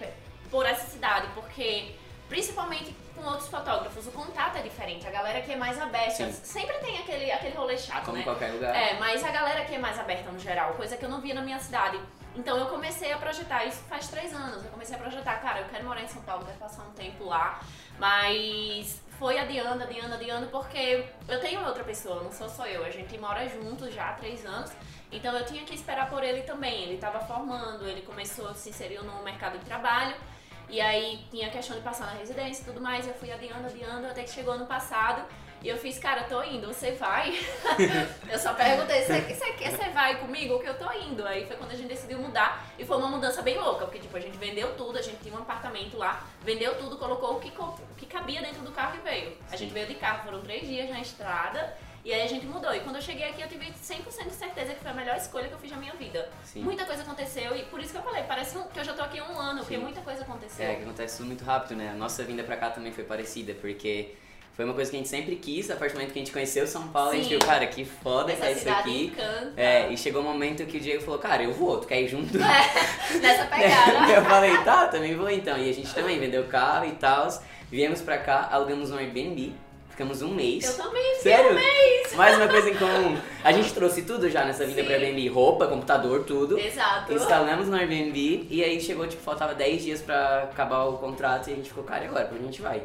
por 0.51 0.63
essa 0.63 0.85
cidade, 0.85 1.27
porque 1.33 1.95
principalmente 2.29 2.95
com 3.15 3.23
outros 3.23 3.47
fotógrafos, 3.47 4.05
o 4.05 4.11
contato 4.11 4.59
é 4.59 4.61
diferente. 4.61 5.07
A 5.07 5.11
galera 5.11 5.41
que 5.41 5.51
é 5.51 5.55
mais 5.55 5.81
aberta, 5.81 6.31
Sim. 6.31 6.31
sempre 6.31 6.77
tem 6.77 6.99
aquele, 6.99 7.31
aquele 7.31 7.55
rolê 7.55 7.79
chato, 7.79 8.05
Como 8.05 8.17
né? 8.17 8.21
em 8.21 8.25
qualquer 8.25 8.51
lugar. 8.51 8.75
É, 8.75 8.93
mas 8.99 9.23
a 9.23 9.31
galera 9.31 9.65
que 9.65 9.73
é 9.73 9.79
mais 9.79 9.97
aberta 9.97 10.29
no 10.29 10.39
geral, 10.39 10.75
coisa 10.75 10.95
que 10.95 11.03
eu 11.03 11.09
não 11.09 11.19
via 11.19 11.33
na 11.33 11.41
minha 11.41 11.57
cidade. 11.57 11.99
Então 12.35 12.57
eu 12.57 12.67
comecei 12.67 13.11
a 13.13 13.17
projetar, 13.17 13.65
isso 13.65 13.81
faz 13.83 14.09
três 14.09 14.33
anos, 14.33 14.63
eu 14.63 14.71
comecei 14.71 14.95
a 14.95 14.99
projetar, 14.99 15.37
cara, 15.37 15.61
eu 15.61 15.69
quero 15.69 15.85
morar 15.85 16.01
em 16.01 16.07
São 16.07 16.21
Paulo, 16.21 16.45
quero 16.45 16.57
passar 16.57 16.83
um 16.83 16.91
tempo 16.91 17.23
lá, 17.23 17.61
mas 17.97 19.01
foi 19.17 19.39
adiando, 19.39 19.83
adiando, 19.83 20.13
adiando, 20.13 20.47
porque 20.47 21.05
eu 21.27 21.39
tenho 21.39 21.65
outra 21.65 21.83
pessoa, 21.83 22.23
não 22.23 22.31
sou 22.31 22.49
só 22.49 22.65
eu. 22.67 22.83
A 22.83 22.89
gente 22.89 23.17
mora 23.17 23.47
juntos 23.47 23.93
já 23.93 24.09
há 24.09 24.13
três 24.13 24.45
anos. 24.45 24.71
Então 25.11 25.33
eu 25.37 25.45
tinha 25.45 25.63
que 25.63 25.73
esperar 25.73 26.09
por 26.09 26.23
ele 26.23 26.41
também. 26.41 26.83
Ele 26.83 26.95
estava 26.95 27.19
formando, 27.21 27.87
ele 27.87 28.01
começou, 28.01 28.53
se 28.53 28.69
inseriu 28.69 29.03
no 29.03 29.23
mercado 29.23 29.57
de 29.57 29.65
trabalho. 29.65 30.15
E 30.67 30.81
aí 30.81 31.25
tinha 31.29 31.47
a 31.47 31.51
questão 31.51 31.77
de 31.77 31.83
passar 31.83 32.07
na 32.07 32.13
residência 32.13 32.63
e 32.63 32.65
tudo 32.65 32.81
mais. 32.81 33.07
Eu 33.07 33.13
fui 33.13 33.31
adiando, 33.31 33.67
adiando, 33.67 34.07
até 34.07 34.23
que 34.23 34.29
chegou 34.29 34.53
ano 34.53 34.65
passado. 34.65 35.23
E 35.65 35.69
eu 35.69 35.77
fiz, 35.79 35.97
cara, 35.97 36.25
tô 36.25 36.43
indo, 36.43 36.67
você 36.67 36.91
vai? 36.91 37.33
eu 38.29 38.37
só 38.37 38.53
perguntei, 38.53 39.01
você, 39.01 39.19
você, 39.21 39.51
você 39.51 39.89
vai 39.89 40.19
comigo? 40.19 40.59
Que 40.59 40.69
eu 40.69 40.77
tô 40.77 40.91
indo. 40.93 41.25
Aí 41.25 41.43
foi 41.47 41.55
quando 41.55 41.71
a 41.71 41.75
gente 41.75 41.87
decidiu 41.87 42.19
mudar. 42.19 42.71
E 42.77 42.85
foi 42.85 42.95
uma 42.97 43.07
mudança 43.07 43.41
bem 43.41 43.57
louca, 43.57 43.85
porque 43.85 43.97
tipo, 43.97 44.15
a 44.15 44.19
gente 44.19 44.37
vendeu 44.37 44.75
tudo, 44.77 44.99
a 44.99 45.01
gente 45.01 45.23
tinha 45.23 45.33
um 45.33 45.39
apartamento 45.39 45.97
lá, 45.97 46.23
vendeu 46.43 46.77
tudo, 46.77 46.97
colocou 46.97 47.37
o 47.37 47.39
que, 47.39 47.49
o 47.59 47.95
que 47.97 48.05
cabia 48.05 48.43
dentro 48.43 48.61
do 48.61 48.71
carro 48.71 48.95
e 48.97 48.99
veio. 48.99 49.35
A 49.51 49.55
gente 49.55 49.73
veio 49.73 49.87
de 49.87 49.95
carro, 49.95 50.23
foram 50.25 50.39
três 50.41 50.67
dias 50.67 50.87
na 50.87 51.01
estrada. 51.01 51.75
E 52.03 52.13
aí 52.13 52.21
a 52.21 52.27
gente 52.27 52.45
mudou. 52.45 52.71
E 52.71 52.81
quando 52.81 52.97
eu 52.97 53.01
cheguei 53.01 53.27
aqui, 53.27 53.41
eu 53.41 53.47
tive 53.47 53.65
100% 53.65 54.27
de 54.27 54.35
certeza 54.35 54.71
que 54.75 54.81
foi 54.81 54.91
a 54.91 54.93
melhor 54.93 55.17
escolha 55.17 55.47
que 55.47 55.53
eu 55.55 55.57
fiz 55.57 55.71
na 55.71 55.77
minha 55.77 55.95
vida. 55.95 56.29
Sim. 56.43 56.61
Muita 56.61 56.85
coisa 56.85 57.01
aconteceu 57.01 57.57
e 57.57 57.63
por 57.63 57.79
isso 57.79 57.91
que 57.91 57.97
eu 57.97 58.03
falei, 58.03 58.21
parece 58.21 58.55
que 58.55 58.79
eu 58.79 58.83
já 58.83 58.93
tô 58.93 59.01
aqui 59.01 59.17
há 59.17 59.23
um 59.23 59.39
ano, 59.39 59.61
Sim. 59.61 59.65
porque 59.65 59.77
muita 59.79 60.01
coisa 60.01 60.21
aconteceu. 60.21 60.63
É, 60.63 60.75
que 60.75 60.83
acontece 60.83 61.17
tudo 61.17 61.25
muito 61.25 61.43
rápido, 61.43 61.75
né? 61.75 61.89
A 61.89 61.95
nossa 61.95 62.23
vinda 62.23 62.43
pra 62.43 62.55
cá 62.55 62.69
também 62.69 62.91
foi 62.91 63.03
parecida, 63.03 63.55
porque 63.55 64.13
foi 64.55 64.63
uma 64.63 64.73
coisa 64.73 64.89
que 64.89 64.95
a 64.95 64.99
gente 64.99 65.09
sempre 65.09 65.35
quis, 65.35 65.69
a 65.69 65.75
partir 65.75 65.93
do 65.93 65.97
momento 65.97 66.13
que 66.13 66.19
a 66.19 66.21
gente 66.21 66.31
conheceu 66.31 66.65
São 66.65 66.87
Paulo, 66.87 67.11
Sim. 67.11 67.17
a 67.17 67.19
gente 67.19 67.29
viu, 67.29 67.39
cara, 67.39 67.67
que 67.67 67.83
foda 67.83 68.31
Essa 68.31 68.41
que 68.41 68.47
é 68.47 68.51
isso 68.53 68.69
aqui. 68.69 69.05
Encanta. 69.07 69.53
É, 69.57 69.91
e 69.91 69.97
chegou 69.97 70.21
um 70.21 70.25
momento 70.25 70.65
que 70.65 70.77
o 70.77 70.79
Diego 70.79 71.03
falou, 71.03 71.19
cara, 71.19 71.43
eu 71.43 71.51
vou, 71.51 71.77
tu 71.77 71.87
quer 71.87 72.01
ir 72.01 72.07
junto? 72.07 72.37
É, 72.37 72.39
nessa 73.19 73.45
pegada. 73.47 74.13
eu 74.13 74.23
falei, 74.23 74.57
tá, 74.59 74.87
também 74.87 75.13
vou 75.13 75.29
então. 75.29 75.57
E 75.57 75.69
a 75.69 75.73
gente 75.73 75.93
também 75.93 76.17
vendeu 76.19 76.45
carro 76.45 76.85
e 76.85 76.93
tal. 76.93 77.27
Viemos 77.69 78.01
pra 78.01 78.17
cá, 78.17 78.47
alugamos 78.49 78.91
um 78.91 78.97
Airbnb. 78.97 79.53
Ficamos 79.89 80.21
um 80.21 80.33
mês. 80.33 80.65
Eu 80.65 80.85
também, 80.85 81.15
Sério? 81.21 81.51
um 81.51 81.55
mês. 81.55 82.13
Mais 82.15 82.37
uma 82.37 82.47
coisa 82.47 82.69
em 82.69 82.75
comum. 82.75 83.17
A 83.43 83.51
gente 83.51 83.73
trouxe 83.73 84.01
tudo 84.03 84.29
já 84.29 84.43
nessa 84.45 84.65
vida 84.65 84.81
Sim. 84.81 84.87
pra 84.87 84.95
Airbnb. 84.95 85.27
Roupa, 85.29 85.67
computador, 85.67 86.23
tudo. 86.23 86.57
Exato. 86.57 87.13
Instalamos 87.13 87.67
no 87.67 87.75
Airbnb 87.75 88.47
e 88.49 88.63
aí 88.63 88.79
chegou, 88.79 89.05
tipo, 89.07 89.21
faltava 89.21 89.53
10 89.53 89.83
dias 89.83 90.01
pra 90.01 90.43
acabar 90.43 90.83
o 90.85 90.97
contrato 90.97 91.49
e 91.49 91.53
a 91.53 91.55
gente 91.57 91.69
ficou, 91.69 91.83
cara, 91.83 92.05
e 92.05 92.07
agora? 92.07 92.25
Pra 92.25 92.35
onde 92.35 92.43
a 92.43 92.47
gente 92.51 92.61
vai? 92.61 92.81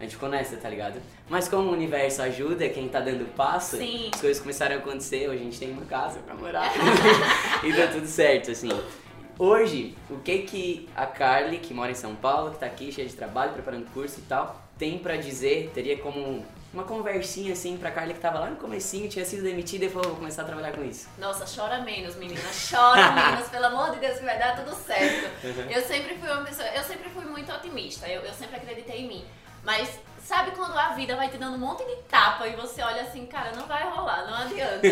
A 0.00 0.04
gente 0.04 0.14
ficou 0.14 0.30
nessa, 0.30 0.56
tá 0.56 0.66
ligado? 0.66 0.98
Mas 1.28 1.46
como 1.46 1.68
o 1.68 1.72
universo 1.72 2.22
ajuda, 2.22 2.66
quem 2.70 2.88
tá 2.88 3.00
dando 3.00 3.26
passo, 3.34 3.76
Sim. 3.76 4.08
as 4.14 4.18
coisas 4.18 4.40
começaram 4.40 4.76
a 4.76 4.78
acontecer, 4.78 5.28
hoje 5.28 5.42
a 5.42 5.44
gente 5.44 5.58
tem 5.58 5.70
uma 5.72 5.84
casa 5.84 6.20
pra 6.20 6.34
morar. 6.34 6.72
e 7.62 7.70
deu 7.70 7.92
tudo 7.92 8.06
certo, 8.06 8.50
assim. 8.50 8.70
Hoje, 9.38 9.94
o 10.08 10.18
que 10.18 10.38
que 10.38 10.88
a 10.96 11.06
Carly, 11.06 11.58
que 11.58 11.74
mora 11.74 11.90
em 11.90 11.94
São 11.94 12.14
Paulo, 12.14 12.52
que 12.52 12.58
tá 12.58 12.64
aqui 12.66 12.90
cheia 12.90 13.06
de 13.06 13.14
trabalho, 13.14 13.52
preparando 13.52 13.84
curso 13.92 14.20
e 14.20 14.22
tal, 14.22 14.58
tem 14.78 14.98
para 14.98 15.16
dizer, 15.18 15.70
teria 15.74 15.98
como 15.98 16.46
uma 16.72 16.84
conversinha 16.84 17.52
assim 17.52 17.76
pra 17.76 17.90
Carly 17.90 18.14
que 18.14 18.20
tava 18.20 18.38
lá 18.38 18.48
no 18.48 18.56
comecinho, 18.56 19.06
tinha 19.06 19.24
sido 19.26 19.42
demitida 19.42 19.84
e 19.84 19.90
falou, 19.90 20.08
vou 20.08 20.16
começar 20.16 20.42
a 20.42 20.44
trabalhar 20.46 20.72
com 20.72 20.82
isso. 20.82 21.08
Nossa, 21.18 21.44
chora 21.44 21.82
menos, 21.82 22.16
menina, 22.16 22.40
chora 22.70 23.12
menos, 23.12 23.48
pelo 23.48 23.66
amor 23.66 23.90
de 23.90 23.98
Deus 23.98 24.18
que 24.18 24.24
vai 24.24 24.38
dar 24.38 24.56
tudo 24.56 24.74
certo. 24.76 25.30
Uhum. 25.44 25.70
Eu 25.70 25.82
sempre 25.82 26.14
fui 26.14 26.28
uma 26.30 26.42
pessoa, 26.42 26.68
eu 26.68 26.82
sempre 26.84 27.10
fui 27.10 27.24
muito 27.26 27.52
otimista, 27.52 28.08
eu, 28.08 28.22
eu 28.22 28.32
sempre 28.32 28.56
acreditei 28.56 29.00
em 29.00 29.08
mim. 29.08 29.24
Mas 29.64 29.98
sabe 30.22 30.52
quando 30.52 30.76
a 30.78 30.90
vida 30.90 31.16
vai 31.16 31.28
te 31.28 31.36
dando 31.36 31.56
um 31.56 31.58
monte 31.58 31.84
de 31.84 31.96
tapa 32.02 32.46
e 32.46 32.56
você 32.56 32.82
olha 32.82 33.02
assim, 33.02 33.26
cara, 33.26 33.52
não 33.52 33.66
vai 33.66 33.88
rolar, 33.90 34.26
não 34.26 34.34
adianta. 34.34 34.86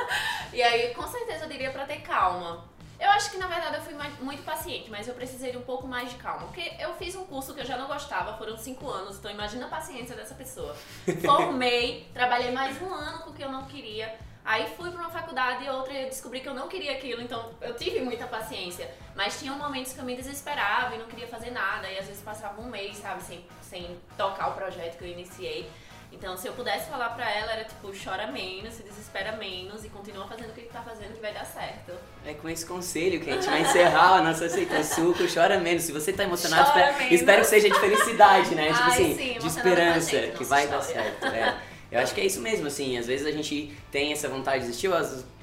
e 0.52 0.62
aí, 0.62 0.94
com 0.94 1.06
certeza, 1.06 1.44
eu 1.44 1.48
diria 1.48 1.70
pra 1.70 1.84
ter 1.84 2.00
calma. 2.00 2.64
Eu 2.98 3.10
acho 3.10 3.30
que 3.32 3.36
na 3.36 3.46
verdade 3.46 3.76
eu 3.76 3.82
fui 3.82 3.94
muito 4.20 4.42
paciente, 4.44 4.90
mas 4.90 5.06
eu 5.08 5.14
precisei 5.14 5.50
de 5.50 5.58
um 5.58 5.62
pouco 5.62 5.86
mais 5.86 6.10
de 6.10 6.16
calma. 6.16 6.46
Porque 6.46 6.72
eu 6.78 6.94
fiz 6.94 7.14
um 7.16 7.24
curso 7.24 7.52
que 7.52 7.60
eu 7.60 7.66
já 7.66 7.76
não 7.76 7.86
gostava, 7.86 8.38
foram 8.38 8.56
cinco 8.56 8.88
anos, 8.88 9.18
então 9.18 9.30
imagina 9.30 9.66
a 9.66 9.68
paciência 9.68 10.14
dessa 10.14 10.34
pessoa. 10.34 10.74
Formei, 11.20 12.08
trabalhei 12.14 12.52
mais 12.52 12.80
um 12.80 12.92
ano 12.92 13.18
com 13.18 13.30
o 13.30 13.34
que 13.34 13.42
eu 13.42 13.50
não 13.50 13.64
queria. 13.66 14.16
Aí 14.44 14.66
fui 14.76 14.90
para 14.90 15.00
uma 15.00 15.10
faculdade 15.10 15.64
e 15.64 15.70
outra 15.70 15.94
e 15.94 16.02
eu 16.02 16.08
descobri 16.10 16.40
que 16.40 16.48
eu 16.48 16.52
não 16.54 16.68
queria 16.68 16.92
aquilo, 16.92 17.22
então 17.22 17.50
eu 17.62 17.74
tive 17.74 18.00
muita 18.00 18.26
paciência. 18.26 18.90
Mas 19.16 19.38
tinha 19.40 19.52
momentos 19.52 19.94
que 19.94 19.98
eu 19.98 20.04
me 20.04 20.14
desesperava 20.14 20.94
e 20.94 20.98
não 20.98 21.06
queria 21.06 21.26
fazer 21.26 21.50
nada, 21.50 21.90
e 21.90 21.98
às 21.98 22.06
vezes 22.06 22.22
passava 22.22 22.60
um 22.60 22.68
mês, 22.68 22.98
sabe, 22.98 23.22
sem, 23.22 23.46
sem 23.62 23.98
tocar 24.18 24.48
o 24.48 24.52
projeto 24.52 24.98
que 24.98 25.04
eu 25.04 25.08
iniciei. 25.08 25.70
Então, 26.12 26.36
se 26.36 26.46
eu 26.46 26.52
pudesse 26.52 26.88
falar 26.90 27.08
pra 27.08 27.28
ela, 27.28 27.52
era 27.52 27.64
tipo, 27.64 27.90
chora 28.04 28.26
menos, 28.28 28.74
se 28.74 28.82
desespera 28.84 29.32
menos 29.32 29.84
e 29.84 29.88
continua 29.88 30.28
fazendo 30.28 30.50
o 30.50 30.52
que 30.52 30.62
tá 30.62 30.80
fazendo 30.80 31.12
que 31.14 31.20
vai 31.20 31.32
dar 31.32 31.44
certo. 31.44 31.92
É 32.24 32.34
com 32.34 32.48
esse 32.48 32.64
conselho 32.64 33.20
que 33.20 33.30
a 33.30 33.34
gente 33.34 33.46
vai 33.46 33.62
encerrar 33.62 34.18
a 34.18 34.22
nossa 34.22 34.44
Aceita 34.44 34.84
Suco, 34.84 35.24
chora 35.32 35.58
menos. 35.58 35.82
Se 35.82 35.90
você 35.90 36.12
tá 36.12 36.22
emocionado, 36.22 36.68
espero, 36.68 37.14
espero, 37.14 37.40
que 37.40 37.48
seja 37.48 37.68
de 37.68 37.80
felicidade, 37.80 38.54
né? 38.54 38.66
tipo 38.68 38.82
Ai, 38.82 38.90
assim, 38.90 39.16
sim, 39.16 39.38
de 39.38 39.46
esperança, 39.46 40.10
gente, 40.10 40.36
que 40.36 40.44
vai 40.44 40.64
história. 40.64 40.84
dar 40.84 41.20
certo. 41.20 41.26
É. 41.26 41.73
Eu 41.94 42.00
acho 42.00 42.12
que 42.12 42.20
é 42.20 42.26
isso 42.26 42.40
mesmo, 42.40 42.66
assim, 42.66 42.98
às 42.98 43.06
vezes 43.06 43.24
a 43.24 43.30
gente 43.30 43.72
tem 43.92 44.12
essa 44.12 44.28
vontade 44.28 44.64
de 44.64 44.66
desistir, 44.66 44.90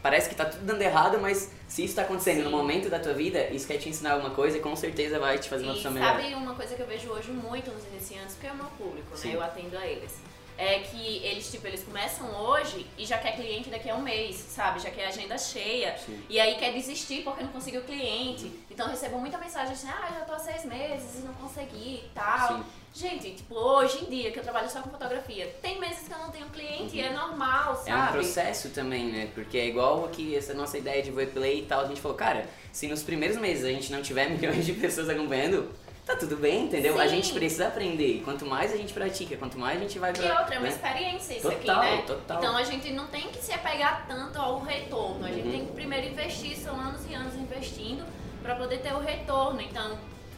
parece 0.04 0.28
que 0.28 0.36
tá 0.36 0.44
tudo 0.44 0.66
dando 0.66 0.82
errado, 0.82 1.18
mas 1.18 1.50
se 1.66 1.86
isso 1.86 1.96
tá 1.96 2.02
acontecendo 2.02 2.40
Sim. 2.40 2.44
no 2.44 2.52
momento 2.52 2.90
da 2.90 3.00
tua 3.00 3.14
vida, 3.14 3.48
isso 3.52 3.66
quer 3.66 3.78
te 3.78 3.88
ensinar 3.88 4.12
alguma 4.12 4.32
coisa 4.32 4.58
e 4.58 4.60
com 4.60 4.76
certeza 4.76 5.18
vai 5.18 5.38
te 5.40 5.48
fazer 5.48 5.64
uma 5.64 5.74
pessoa 5.76 5.94
melhor. 5.94 6.20
sabe 6.20 6.34
uma 6.34 6.54
coisa 6.54 6.76
que 6.76 6.82
eu 6.82 6.88
vejo 6.88 7.10
hoje 7.10 7.32
muito 7.32 7.72
nos 7.72 7.86
iniciantes, 7.86 8.36
porque 8.36 8.48
é 8.48 8.52
o 8.52 8.56
meu 8.56 8.66
público, 8.78 9.16
Sim. 9.16 9.30
né? 9.30 9.36
Eu 9.36 9.42
atendo 9.42 9.78
a 9.78 9.88
eles 9.88 10.12
é 10.58 10.80
que 10.80 11.18
eles, 11.24 11.50
tipo, 11.50 11.66
eles 11.68 11.84
começam 11.84 12.28
hoje 12.42 12.86
e 12.98 13.06
já 13.06 13.18
quer 13.18 13.36
cliente 13.36 13.70
daqui 13.70 13.90
a 13.90 13.96
um 13.96 14.02
mês, 14.02 14.36
sabe? 14.36 14.80
Já 14.80 14.90
quer 14.90 15.08
agenda 15.08 15.38
cheia. 15.38 15.98
Sim. 15.98 16.22
E 16.30 16.40
aí 16.40 16.56
quer 16.56 16.72
desistir 16.74 17.24
porque 17.24 17.44
não 17.44 17.52
conseguiu 17.52 17.82
cliente. 17.82 18.46
Uhum. 18.46 18.60
Então 18.70 18.86
eu 18.86 18.92
recebo 18.92 19.18
muita 19.20 19.38
mensagem 19.38 19.74
assim, 19.74 19.88
ah, 19.90 20.12
já 20.14 20.26
tô 20.26 20.34
há 20.34 20.40
seis 20.40 20.66
meses 20.66 21.20
e 21.20 21.22
não 21.26 21.34
consegui 21.34 22.04
e 22.06 22.12
tal. 22.14 22.58
Sim. 22.58 22.64
Gente, 22.94 23.32
tipo, 23.32 23.56
hoje 23.56 24.04
em 24.04 24.10
dia 24.10 24.32
que 24.32 24.40
eu 24.40 24.44
trabalho 24.44 24.70
só 24.70 24.82
com 24.82 24.90
fotografia, 24.90 25.48
tem 25.62 25.80
meses 25.80 26.08
que 26.08 26.14
eu 26.14 26.18
não 26.18 26.30
tenho 26.30 26.46
cliente 26.48 26.94
uhum. 26.94 26.96
e 26.96 27.02
é 27.02 27.10
normal, 27.12 27.76
sabe? 27.78 27.90
É 27.92 27.96
um 27.96 28.08
processo 28.12 28.70
também, 28.70 29.06
né? 29.06 29.30
Porque 29.34 29.58
é 29.58 29.68
igual 29.68 30.06
aqui 30.06 30.36
essa 30.36 30.54
nossa 30.54 30.78
ideia 30.78 31.02
de 31.02 31.10
Voiplay 31.10 31.60
e 31.60 31.66
tal, 31.66 31.86
a 31.86 31.88
gente 31.88 32.02
falou, 32.02 32.18
cara, 32.18 32.46
se 32.72 32.88
nos 32.88 33.02
primeiros 33.02 33.38
meses 33.38 33.64
a 33.64 33.70
gente 33.70 33.92
não 33.92 34.02
tiver 34.02 34.28
milhões 34.32 34.66
de 34.66 34.74
pessoas 34.74 35.10
acompanhando, 35.10 35.72
tá 36.12 36.18
tudo 36.18 36.38
bem, 36.38 36.66
entendeu? 36.66 36.94
Sim. 36.94 37.00
A 37.00 37.08
gente 37.08 37.34
precisa 37.34 37.68
aprender. 37.68 38.22
Quanto 38.24 38.46
mais 38.46 38.74
a 38.74 38.78
gente 38.78 38.94
pratica, 38.94 39.38
quanto 39.38 39.58
mais 39.58 39.78
a 39.78 39.82
gente 39.82 39.98
vai 40.00 40.14
pra, 40.14 40.26
E 40.26 40.32
outra, 40.32 40.56
é 40.56 40.58
uma 40.60 40.68
né? 40.68 40.70
experiência 40.70 41.34
isso 41.34 41.50
total, 41.50 41.82
aqui, 41.82 41.96
né? 41.96 42.04
Total. 42.06 42.38
Então 42.38 42.58
a 42.58 42.64
gente 42.64 42.92
não 42.92 43.08
tem 43.08 43.30
que 43.30 43.42
se 43.42 43.54
apegar 43.54 44.06
tanto 44.08 44.38
ao 44.40 44.60
retorno. 44.62 45.26
A 45.26 45.30
gente 45.30 45.46
uhum. 45.46 45.52
tem 45.52 45.66
que 45.66 45.72
primeiro 45.74 46.08
investir, 46.08 46.56
são 46.58 46.76
anos 46.80 47.02
e 47.10 47.14
anos 47.14 47.36
investindo 47.36 48.06
para 48.42 48.56
poder 48.56 48.80
ter 48.80 48.94
o 48.94 49.00
retorno. 49.00 49.62
Então, 49.62 49.98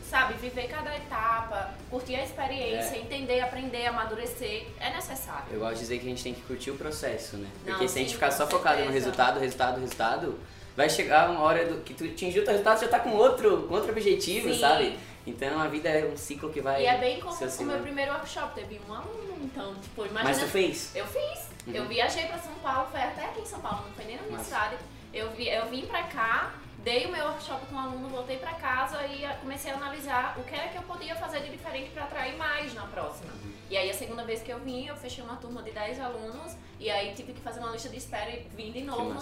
sabe, 0.09 0.35
viver 0.35 0.67
cada 0.67 0.95
etapa, 0.95 1.71
curtir 1.89 2.15
a 2.15 2.23
experiência, 2.23 2.95
é. 2.95 2.99
entender, 2.99 3.39
aprender, 3.41 3.87
amadurecer, 3.87 4.67
é 4.79 4.91
necessário. 4.91 5.45
Eu 5.51 5.59
gosto 5.59 5.75
de 5.75 5.79
dizer 5.79 5.99
que 5.99 6.05
a 6.05 6.09
gente 6.09 6.23
tem 6.23 6.33
que 6.33 6.41
curtir 6.41 6.71
o 6.71 6.75
processo, 6.75 7.37
né? 7.37 7.49
Porque 7.63 7.71
não, 7.83 7.87
se 7.87 7.97
a 7.97 8.01
gente 8.01 8.09
sim, 8.09 8.13
ficar 8.15 8.31
só 8.31 8.45
focado 8.45 8.83
no 8.83 8.91
resultado, 8.91 9.39
resultado, 9.39 9.79
resultado, 9.79 10.39
vai 10.75 10.89
chegar 10.89 11.29
uma 11.29 11.41
hora 11.41 11.65
do, 11.65 11.81
que 11.81 11.93
tu 11.93 12.03
atingiu 12.03 12.41
o 12.41 12.45
teu 12.45 12.51
resultado, 12.51 12.81
já 12.81 12.87
tá 12.87 12.99
com 12.99 13.11
outro, 13.11 13.63
com 13.63 13.73
outro 13.73 13.91
objetivo, 13.91 14.53
sim. 14.53 14.59
sabe? 14.59 14.97
Então 15.25 15.59
a 15.59 15.67
vida 15.67 15.89
é 15.89 16.05
um 16.05 16.17
ciclo 16.17 16.51
que 16.51 16.61
vai. 16.61 16.83
E 16.83 16.85
é 16.85 16.97
bem 16.97 17.19
como 17.19 17.33
o 17.35 17.63
meu 17.65 17.79
primeiro 17.79 18.11
workshop, 18.11 18.53
teve 18.53 18.79
um 18.87 18.93
aluno, 18.93 19.37
então, 19.41 19.73
tipo, 19.75 20.05
imagina. 20.05 20.23
Mas 20.23 20.39
tu 20.39 20.47
fez? 20.47 20.95
Eu 20.95 21.05
fiz. 21.07 21.49
Uhum. 21.65 21.73
Eu 21.73 21.87
viajei 21.87 22.25
pra 22.25 22.37
São 22.37 22.53
Paulo, 22.55 22.89
foi 22.91 23.01
até 23.01 23.25
aqui 23.25 23.41
em 23.41 23.45
São 23.45 23.59
Paulo, 23.61 23.85
não 23.87 23.93
foi 23.93 24.05
nem 24.05 24.17
na 24.17 24.23
minha 24.23 24.37
Nossa. 24.37 24.49
cidade. 24.49 24.77
Eu, 25.13 25.31
vi, 25.31 25.47
eu 25.47 25.67
vim 25.69 25.85
pra 25.85 26.03
cá, 26.03 26.53
dei 26.79 27.05
o 27.05 27.11
meu 27.11 27.25
workshop 27.25 27.65
com 27.67 27.75
o 27.75 27.79
aluno, 27.79 28.09
voltei 28.09 28.37
pra 28.37 28.53
casa 28.53 29.01
e 29.05 29.25
comecei 29.39 29.71
a 29.71 29.75
analisar 29.75 30.37
o 30.37 30.43
que 30.43 30.53
era 30.53 30.67
que 30.67 30.77
eu 30.77 30.83
podia 30.83 31.15
fazer 31.15 31.41
de 31.41 31.51
diferente 31.51 31.91
pra 31.91 32.03
atrair 32.03 32.35
mais 32.35 32.73
na 32.73 32.85
próxima. 32.87 33.31
Uhum. 33.31 33.53
E 33.69 33.77
aí 33.77 33.89
a 33.89 33.93
segunda 33.93 34.25
vez 34.25 34.41
que 34.41 34.51
eu 34.51 34.59
vim, 34.59 34.87
eu 34.87 34.95
fechei 34.97 35.23
uma 35.23 35.37
turma 35.37 35.63
de 35.63 35.71
10 35.71 35.99
alunos 36.01 36.55
e 36.79 36.89
aí 36.89 37.13
tive 37.15 37.31
que 37.31 37.39
fazer 37.39 37.59
uma 37.59 37.71
lista 37.71 37.87
de 37.87 37.97
espera 37.97 38.29
e 38.29 38.47
vim 38.55 38.71
de 38.71 38.81
novo 38.81 39.19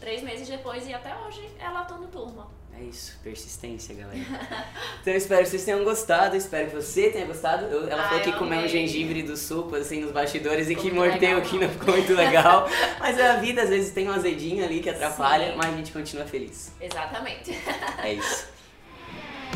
três 0.00 0.22
meses 0.22 0.48
depois 0.48 0.86
e 0.86 0.94
até 0.94 1.14
hoje 1.16 1.48
ela 1.58 1.84
tá 1.84 1.96
no 1.96 2.08
turma. 2.08 2.48
É 2.78 2.82
isso, 2.82 3.18
persistência, 3.24 3.94
galera. 3.94 4.18
então 5.00 5.14
eu 5.14 5.16
espero 5.16 5.42
que 5.42 5.48
vocês 5.48 5.64
tenham 5.64 5.82
gostado, 5.82 6.36
espero 6.36 6.68
que 6.68 6.76
você 6.76 7.08
tenha 7.08 7.24
gostado. 7.24 7.64
Eu, 7.64 7.88
ela 7.88 8.04
ah, 8.04 8.08
falou 8.08 8.22
que 8.22 8.32
comeu 8.32 8.60
um 8.60 8.68
gengibre 8.68 9.22
do 9.22 9.34
suco, 9.34 9.74
assim, 9.76 10.00
nos 10.00 10.12
bastidores 10.12 10.68
ficou 10.68 10.84
e 10.84 10.88
que 10.88 10.94
mordeu 10.94 11.38
aqui, 11.38 11.58
não 11.58 11.70
ficou 11.70 11.94
muito 11.94 12.12
legal. 12.12 12.68
mas 13.00 13.18
a 13.18 13.36
vida 13.36 13.62
às 13.62 13.70
vezes 13.70 13.92
tem 13.92 14.06
um 14.08 14.12
azedinho 14.12 14.62
ali 14.62 14.80
que 14.80 14.90
atrapalha, 14.90 15.52
Sim. 15.52 15.56
mas 15.56 15.72
a 15.72 15.76
gente 15.76 15.90
continua 15.90 16.26
feliz. 16.26 16.70
Exatamente. 16.78 17.58
É 18.02 18.12
isso. 18.12 18.46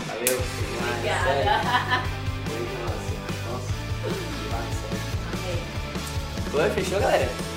Valeu. 0.07 0.41
Obrigada. 0.97 1.51
Foi, 6.51 6.71
fechou, 6.71 6.99
galera? 6.99 7.50